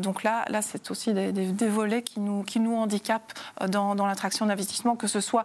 donc 0.00 0.22
là, 0.22 0.44
là 0.48 0.62
c'est 0.62 0.90
aussi 0.90 1.12
des, 1.12 1.32
des, 1.32 1.68
volets 1.68 2.02
qui 2.02 2.20
nous, 2.20 2.42
qui 2.42 2.60
nous 2.60 2.74
handicapent 2.74 3.32
dans, 3.68 3.94
dans 3.94 4.06
l'attraction 4.20 4.46
d'investissement, 4.46 4.96
que 4.96 5.06
ce 5.06 5.20
soit 5.20 5.44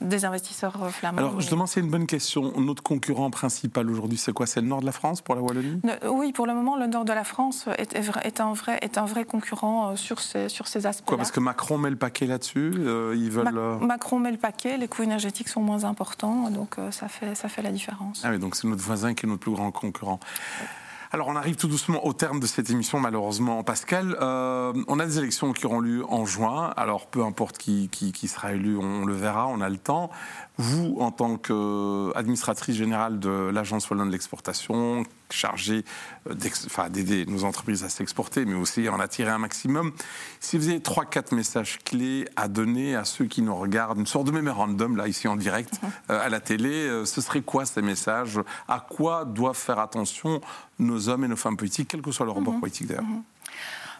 des 0.00 0.24
investisseurs 0.24 0.80
euh, 0.80 0.88
flamands. 0.90 1.18
Alors 1.18 1.40
justement, 1.40 1.66
c'est 1.66 1.80
une 1.80 1.90
bonne 1.90 2.06
question. 2.06 2.52
Notre 2.60 2.82
concurrent 2.82 3.30
principal 3.30 3.90
aujourd'hui, 3.90 4.16
c'est 4.16 4.32
quoi? 4.32 4.46
C'est 4.46 4.60
le 4.60 4.68
nord 4.68 4.80
de 4.80 4.86
la 4.86 4.92
France 4.92 5.20
pour 5.20 5.34
la 5.34 5.40
Wallonie? 5.40 5.80
Oui, 6.08 6.32
pour 6.32 6.46
le 6.46 6.54
moment, 6.54 6.76
le 6.76 6.86
nord 6.86 7.04
de 7.04 7.12
la 7.12 7.24
France 7.24 7.66
est, 7.78 7.94
est, 7.94 8.40
un, 8.40 8.52
vrai, 8.52 8.78
est 8.82 8.96
un 8.96 9.06
vrai 9.06 9.24
concurrent 9.24 9.90
euh, 9.90 9.96
sur 9.96 10.20
ces, 10.20 10.48
sur 10.48 10.68
ces 10.68 10.86
aspects. 10.86 11.06
Quoi, 11.06 11.16
parce 11.16 11.32
que 11.32 11.40
Macron 11.40 11.78
met 11.78 11.90
le 11.90 11.96
paquet 11.96 12.26
là-dessus 12.26 12.74
euh, 12.78 13.14
Ils 13.16 13.30
veulent. 13.30 13.52
Macron 13.80 14.20
met 14.20 14.30
le 14.30 14.38
paquet, 14.38 14.78
les 14.78 14.86
coûts 14.86 15.02
énergétiques 15.02 15.48
sont 15.48 15.60
moins 15.60 15.84
importants, 15.84 16.48
donc 16.50 16.76
ça, 16.90 17.08
fait, 17.08 17.34
ça 17.34 17.48
fait 17.48 17.62
la 17.62 17.72
différence. 17.72 18.22
Ah 18.24 18.30
oui, 18.30 18.38
donc 18.38 18.54
c'est 18.54 18.68
notre 18.68 18.82
voisin 18.82 19.14
qui 19.14 19.26
est 19.26 19.28
notre 19.28 19.40
plus 19.40 19.52
grand 19.52 19.70
concurrent. 19.72 20.20
Alors 21.14 21.28
on 21.28 21.36
arrive 21.36 21.56
tout 21.56 21.68
doucement 21.68 22.06
au 22.06 22.14
terme 22.14 22.40
de 22.40 22.46
cette 22.46 22.70
émission 22.70 22.98
malheureusement 22.98 23.62
Pascal. 23.62 24.16
Euh, 24.22 24.72
on 24.88 24.98
a 24.98 25.04
des 25.04 25.18
élections 25.18 25.52
qui 25.52 25.66
auront 25.66 25.80
lieu 25.80 26.06
en 26.08 26.24
juin, 26.24 26.72
alors 26.74 27.06
peu 27.06 27.22
importe 27.22 27.58
qui, 27.58 27.90
qui, 27.90 28.28
sera 28.28 28.54
élu, 28.54 28.78
on 28.78 29.04
le 29.04 29.12
verra, 29.12 29.46
on 29.46 29.60
a 29.60 29.68
le 29.68 29.76
temps. 29.76 30.10
Vous, 30.62 30.96
en 31.00 31.10
tant 31.10 31.36
qu'administratrice 31.36 32.76
générale 32.76 33.18
de 33.18 33.50
l'Agence 33.52 33.90
wallonne 33.90 34.08
de 34.08 34.12
l'exportation, 34.12 35.04
chargée 35.30 35.84
euh, 36.30 36.88
d'aider 36.88 37.26
nos 37.26 37.44
entreprises 37.44 37.82
à 37.82 37.88
s'exporter, 37.88 38.44
mais 38.44 38.54
aussi 38.54 38.88
en 38.88 39.00
attirer 39.00 39.30
un 39.30 39.38
maximum, 39.38 39.92
si 40.40 40.58
vous 40.58 40.68
avez 40.68 40.80
trois, 40.80 41.04
quatre 41.04 41.32
messages 41.32 41.78
clés 41.84 42.26
à 42.36 42.46
donner 42.48 42.94
à 42.94 43.04
ceux 43.04 43.24
qui 43.24 43.42
nous 43.42 43.56
regardent, 43.56 43.98
une 43.98 44.06
sorte 44.06 44.26
de 44.26 44.32
mémorandum, 44.32 44.96
là, 44.96 45.08
ici 45.08 45.26
en 45.26 45.36
direct, 45.36 45.80
euh, 46.10 46.24
à 46.24 46.28
la 46.28 46.40
télé, 46.40 47.02
ce 47.04 47.20
serait 47.20 47.42
quoi 47.42 47.66
ces 47.66 47.82
messages? 47.82 48.38
À 48.68 48.80
quoi 48.80 49.24
doivent 49.24 49.56
faire 49.56 49.80
attention 49.80 50.40
nos 50.78 51.08
hommes 51.08 51.24
et 51.24 51.28
nos 51.28 51.36
femmes 51.36 51.56
politiques, 51.56 51.88
quel 51.88 52.02
que 52.02 52.12
soit 52.12 52.26
leur 52.26 52.36
rapport 52.36 52.54
mhm. 52.54 52.60
politique 52.60 52.86
d'ailleurs? 52.86 53.02
Mhm. 53.04 53.22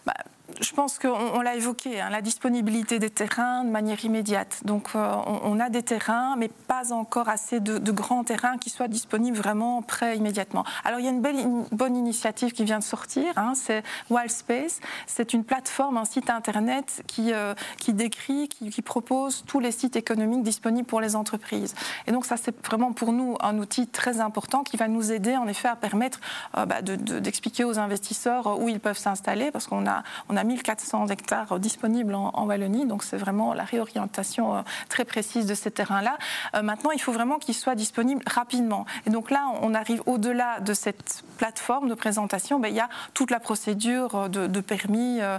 bah, 0.06 0.14
je 0.60 0.72
pense 0.72 0.98
qu'on 0.98 1.40
l'a 1.40 1.54
évoqué, 1.54 2.00
hein, 2.00 2.10
la 2.10 2.22
disponibilité 2.22 2.98
des 2.98 3.10
terrains 3.10 3.64
de 3.64 3.70
manière 3.70 4.04
immédiate. 4.04 4.60
Donc 4.64 4.90
euh, 4.94 5.14
on, 5.26 5.58
a 5.60 5.68
des 5.68 5.82
terrains, 5.82 6.36
mais 6.36 6.48
pas 6.48 6.92
encore 6.92 7.28
assez 7.28 7.60
de, 7.60 7.92
grands 7.92 8.24
terrains 8.24 8.58
qui 8.58 8.70
soient 8.70 8.88
disponibles 8.88 9.36
vraiment 9.36 9.82
prêts 9.82 10.16
immédiatement. 10.16 10.64
Alors 10.84 11.00
il 11.00 11.04
y 11.04 11.08
a 11.08 11.10
une, 11.10 11.20
belle, 11.20 11.44
bonne 11.70 11.96
initiative 11.96 12.52
qui 12.52 12.64
vient 12.64 12.78
de 12.78 12.84
sortir, 12.84 13.36
hein, 13.36 13.52
c'est 13.54 13.82
Wildspace. 14.10 14.80
C'est 15.06 15.32
une 15.32 15.44
plateforme, 15.44 15.96
un 15.96 16.04
site 16.04 16.30
internet 16.30 17.02
qui, 17.06 17.32
euh, 17.32 17.54
qui 17.78 17.92
décrit, 17.92 18.48
qui, 18.48 18.82
propose 18.82 19.44
tous 19.46 19.60
les 19.60 19.70
sites 19.70 19.94
économiques 19.94 20.42
disponibles 20.42 20.86
pour 20.86 21.00
les 21.00 21.14
entreprises. 21.14 21.74
Et 22.06 22.12
donc 22.12 22.26
ça 22.26 22.36
c'est 22.36 22.66
vraiment 22.66 22.92
pour 22.92 23.12
nous 23.12 23.36
un 23.40 23.58
outil 23.58 23.86
très 23.86 24.20
important 24.20 24.64
qui 24.64 24.76
va 24.76 24.88
nous 24.88 25.12
aider 25.12 25.36
en 25.36 25.46
effet 25.46 25.68
à 25.68 25.76
permettre 25.76 26.20
euh, 26.56 26.66
bah, 26.66 26.82
d'expliquer 26.82 27.64
aux 27.64 27.78
investisseurs 27.78 28.60
où 28.60 28.68
ils 28.68 28.80
peuvent 28.80 28.98
s'installer, 28.98 29.50
parce 29.50 29.66
qu'on 29.66 29.86
a, 29.86 30.02
on 30.28 30.36
a 30.36 30.41
1400 30.44 31.08
hectares 31.08 31.58
disponibles 31.58 32.14
en, 32.14 32.46
Wallonie, 32.46 32.86
donc 32.86 33.04
c'est 33.04 33.16
vraiment 33.16 33.54
la 33.54 33.64
réorientation 33.64 34.56
euh, 34.56 34.62
très 34.88 35.04
précise 35.04 35.46
de 35.46 35.54
ces 35.54 35.70
terrains-là. 35.70 36.18
Euh, 36.54 36.62
maintenant, 36.62 36.90
il 36.90 37.00
faut 37.00 37.12
vraiment 37.12 37.38
qu'ils 37.38 37.54
soient 37.54 37.74
disponibles 37.74 38.22
rapidement. 38.26 38.86
Et 39.06 39.10
donc 39.10 39.30
là, 39.30 39.46
on 39.62 39.74
arrive 39.74 40.02
au-delà 40.06 40.60
de 40.60 40.74
cette 40.74 41.22
plateforme 41.38 41.88
de 41.88 41.94
présentation, 41.94 42.58
ben, 42.58 42.68
il 42.68 42.74
y 42.74 42.80
a 42.80 42.88
toute 43.14 43.30
la 43.30 43.40
procédure 43.40 44.28
de, 44.28 44.60
permis, 44.60 45.18
euh, 45.20 45.38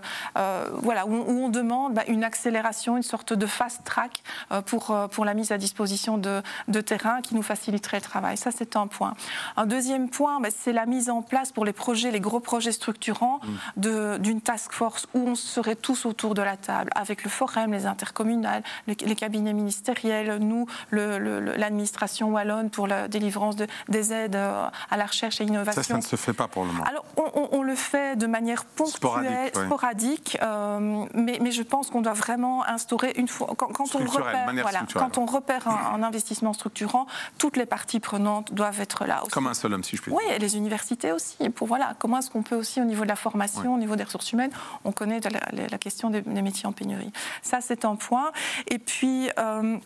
voilà, 0.81 1.05
où, 1.05 1.13
on 1.13 1.49
demande 1.49 1.93
ben, 1.93 2.03
une 2.07 2.23
accélération, 2.23 2.97
une 2.97 3.03
sorte 3.03 3.33
de 3.33 3.45
fast 3.45 3.83
track 3.83 4.23
pour, 4.65 4.95
pour 5.11 5.25
la 5.25 5.33
mise 5.33 5.51
à 5.51 5.57
disposition 5.57 6.17
de, 6.17 6.41
de 6.67 6.81
terrains 6.81 7.21
qui 7.21 7.35
nous 7.35 7.41
faciliterait 7.41 7.97
le 7.97 8.03
travail. 8.03 8.37
Ça, 8.37 8.51
c'est 8.51 8.75
un 8.75 8.87
point. 8.87 9.13
Un 9.57 9.65
deuxième 9.65 10.09
point, 10.09 10.39
ben, 10.39 10.51
c'est 10.55 10.73
la 10.73 10.85
mise 10.85 11.09
en 11.09 11.21
place 11.21 11.51
pour 11.51 11.65
les 11.65 11.73
projets, 11.73 12.11
les 12.11 12.19
gros 12.19 12.39
projets 12.39 12.71
structurants, 12.71 13.39
mmh. 13.77 14.17
d'une 14.17 14.41
task 14.41 14.71
force 14.71 14.82
où 15.13 15.19
on 15.27 15.35
serait 15.35 15.75
tous 15.75 16.05
autour 16.05 16.33
de 16.33 16.41
la 16.41 16.57
table, 16.57 16.89
avec 16.95 17.23
le 17.23 17.29
forum, 17.29 17.71
les 17.71 17.85
intercommunales, 17.85 18.63
les, 18.87 19.15
cabinets 19.15 19.53
ministériels, 19.53 20.37
nous, 20.39 20.65
l'administration 20.91 22.31
wallonne 22.31 22.69
pour 22.69 22.87
la 22.87 23.07
délivrance 23.07 23.55
de, 23.55 23.67
des 23.89 24.13
aides 24.13 24.35
euh, 24.35 24.67
à 24.89 24.97
la 24.97 25.05
recherche 25.05 25.39
et 25.41 25.45
l'innovation. 25.45 25.81
Ça, 25.81 25.87
ça 25.87 25.97
ne 25.97 26.01
se 26.01 26.15
fait 26.15 26.33
pas 26.33 26.47
pour 26.47 26.63
le 26.63 26.71
moment. 26.71 26.83
Alors, 26.83 27.05
on, 27.51 27.61
le 27.63 27.75
fait 27.75 28.17
de 28.17 28.27
manière 28.27 28.65
ponctuelle, 28.65 29.51
sporadique, 29.53 30.37
euh, 30.41 31.05
mais, 31.13 31.39
mais, 31.41 31.51
je 31.51 31.61
pense 31.61 31.89
qu'on 31.89 32.01
doit 32.01 32.13
vraiment 32.13 32.67
instaurer 32.67 33.13
une 33.15 33.27
fois. 33.27 33.53
Quand, 33.57 33.95
on 33.95 33.99
repère, 33.99 34.53
voilà, 34.61 34.85
quand 34.93 35.17
on 35.17 35.25
repère 35.25 35.67
un, 35.67 36.03
investissement 36.03 36.53
structurant, 36.53 37.07
toutes 37.37 37.57
les 37.57 37.65
parties 37.65 37.99
prenantes 37.99 38.53
doivent 38.53 38.81
être 38.81 39.05
là. 39.05 39.21
Aussi. 39.21 39.31
Comme 39.31 39.47
un 39.47 39.53
seul 39.53 39.73
homme, 39.73 39.83
si 39.83 39.95
je 39.95 40.01
puis 40.01 40.11
dire. 40.11 40.19
Oui, 40.19 40.33
et 40.33 40.39
les 40.39 40.57
universités 40.57 41.11
aussi. 41.11 41.49
Pour 41.49 41.67
voilà, 41.67 41.93
comment 41.99 42.19
est-ce 42.19 42.29
qu'on 42.29 42.43
peut 42.43 42.55
aussi, 42.55 42.81
au 42.81 42.85
niveau 42.85 43.03
de 43.03 43.09
la 43.09 43.15
formation, 43.15 43.73
au 43.73 43.77
niveau 43.77 43.95
des 43.95 44.03
ressources 44.03 44.31
humaines, 44.31 44.51
on 44.85 44.91
connaît 44.91 45.19
la, 45.19 45.77
question 45.77 46.09
des, 46.09 46.21
métiers 46.21 46.65
en 46.65 46.71
pénurie. 46.71 47.11
Ça, 47.41 47.59
c'est 47.61 47.85
un 47.85 47.95
point. 47.95 48.31
Et 48.69 48.79
puis, 48.79 49.29
euh, 49.37 49.77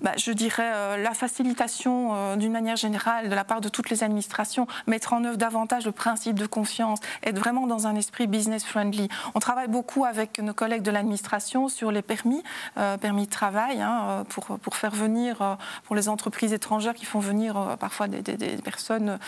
bah, 0.00 0.12
je 0.16 0.32
dirais, 0.32 0.70
euh, 0.74 0.96
la 0.96 1.12
facilitation 1.12 2.10
euh, 2.14 2.36
d'une 2.36 2.52
manière 2.52 2.76
générale 2.76 3.28
de 3.28 3.34
la 3.34 3.44
part 3.44 3.60
de 3.60 3.68
toutes 3.68 3.90
les 3.90 4.02
administrations, 4.02 4.66
mettre 4.86 5.12
en 5.12 5.24
œuvre 5.24 5.36
davantage 5.36 5.86
le 5.86 5.92
principe 5.92 6.38
de 6.38 6.46
confiance, 6.46 6.98
être 7.22 7.38
vraiment 7.38 7.66
dans 7.66 7.86
un 7.86 7.94
esprit 7.94 8.26
business 8.26 8.64
friendly. 8.64 9.08
On 9.34 9.40
travaille 9.40 9.68
beaucoup 9.68 10.04
avec 10.04 10.38
nos 10.38 10.54
collègues 10.54 10.82
de 10.82 10.90
l'administration 10.90 11.68
sur 11.68 11.90
les 11.90 12.02
permis, 12.02 12.42
euh, 12.78 12.96
permis 12.96 13.26
de 13.26 13.30
travail, 13.30 13.80
hein, 13.80 14.24
pour, 14.28 14.58
pour 14.58 14.76
faire 14.76 14.94
venir, 14.94 15.56
pour 15.84 15.96
les 15.96 16.08
entreprises 16.08 16.52
étrangères 16.52 16.94
qui 16.94 17.04
font 17.04 17.20
venir 17.20 17.76
parfois 17.78 18.08
des, 18.08 18.22
des, 18.22 18.56
personnes 18.62 19.18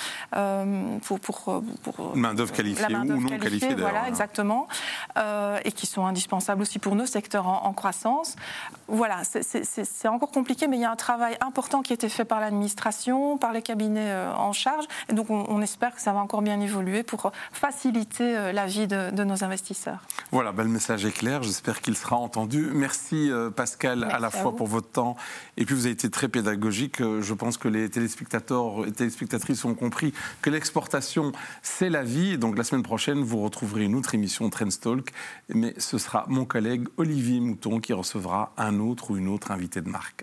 pour, 1.03 1.21
pour, 1.21 1.63
pour 1.83 2.17
main-d'œuvre 2.17 2.53
qualifiée 2.53 2.95
ou 2.97 3.05
non 3.05 3.39
qualifiée. 3.39 3.75
Voilà, 3.75 4.09
exactement, 4.09 4.69
et 5.65 5.73
qui 5.73 5.87
sont 5.87 6.07
indispensables 6.07 6.63
aussi 6.63 6.79
pour 6.79 6.95
nos 6.95 7.07
secteurs 7.07 7.47
en, 7.47 7.65
en 7.65 7.73
croissance. 7.73 8.37
Voilà, 8.89 9.23
c'est 9.25 10.09
encore 10.09 10.31
compliqué, 10.39 10.69
mais 10.69 10.77
il 10.77 10.83
y 10.83 10.85
a 10.85 10.93
un 10.93 10.97
travail 10.97 11.37
important 11.41 11.83
qui 11.83 11.93
a 11.93 11.95
été 11.95 12.09
fait 12.09 12.25
par 12.25 12.39
l'administration, 12.39 13.39
par 13.39 13.53
les 13.53 13.61
cabinets 13.61 14.13
euh, 14.13 14.33
en 14.35 14.53
charge. 14.53 14.85
Et 15.09 15.13
donc, 15.13 15.31
on, 15.31 15.61
espère 15.61 15.93
que 15.93 16.01
ça 16.01 16.13
va 16.13 16.21
encore 16.21 16.43
bien 16.43 16.61
évoluer 16.61 17.03
pour 17.03 17.33
faciliter 17.51 18.37
euh, 18.37 18.53
la 18.53 18.67
vie 18.67 18.87
de, 18.87 19.25
nos 19.25 19.43
investisseurs. 19.43 19.99
Voilà, 20.31 20.53
ben, 20.53 20.63
le 20.63 20.69
message 20.69 21.05
est 21.05 21.11
clair. 21.11 21.43
J'espère 21.43 21.81
qu'il 21.81 21.97
sera 21.97 22.15
entendu. 22.15 22.71
Merci, 22.73 23.33
euh, 23.33 23.51
Pascal, 23.51 24.05
à 24.05 24.21
la 24.21 24.31
fois 24.31 24.55
pour 24.55 24.69
votre 24.69 24.89
temps. 24.89 25.17
Et 25.57 25.65
puis, 25.65 25.75
vous 25.75 25.87
avez 25.87 25.93
été 25.93 26.09
très 26.09 26.29
pédagogique. 26.29 26.99
Je 27.01 27.35
pense 27.35 27.59
que 27.59 27.67
les 27.67 27.91
téléspectateurs 27.91 28.87
et 28.87 28.93
téléspectatrices 28.93 29.65
ont 29.65 29.75
compris 29.75 30.15
que 30.41 30.51
l'exportation, 30.51 31.33
c'est 31.63 31.91
la 31.91 32.05
vie. 32.05 32.39
donc, 32.39 32.57
la 32.57 32.63
semaine 32.63 32.85
prochaine, 32.85 33.25
vous 33.25 33.43
retrouverez 33.43 33.83
une 33.83 33.97
autre 33.97 34.15
émission 34.15 34.49
Trendstalk. 34.51 35.11
Mais 35.49 35.75
ce 35.79 35.99
sera 35.99 36.27
mon 36.29 36.45
collègue 36.45 36.87
Olivier 36.97 37.41
Mouton 37.41 37.81
qui 37.81 37.93
recevra 37.93 38.53
un 38.57 38.79
autre 38.79 39.11
ou 39.11 39.17
une 39.17 39.27
autre 39.27 39.51
invité 39.51 39.81
de 39.81 39.89
marque 39.89 40.23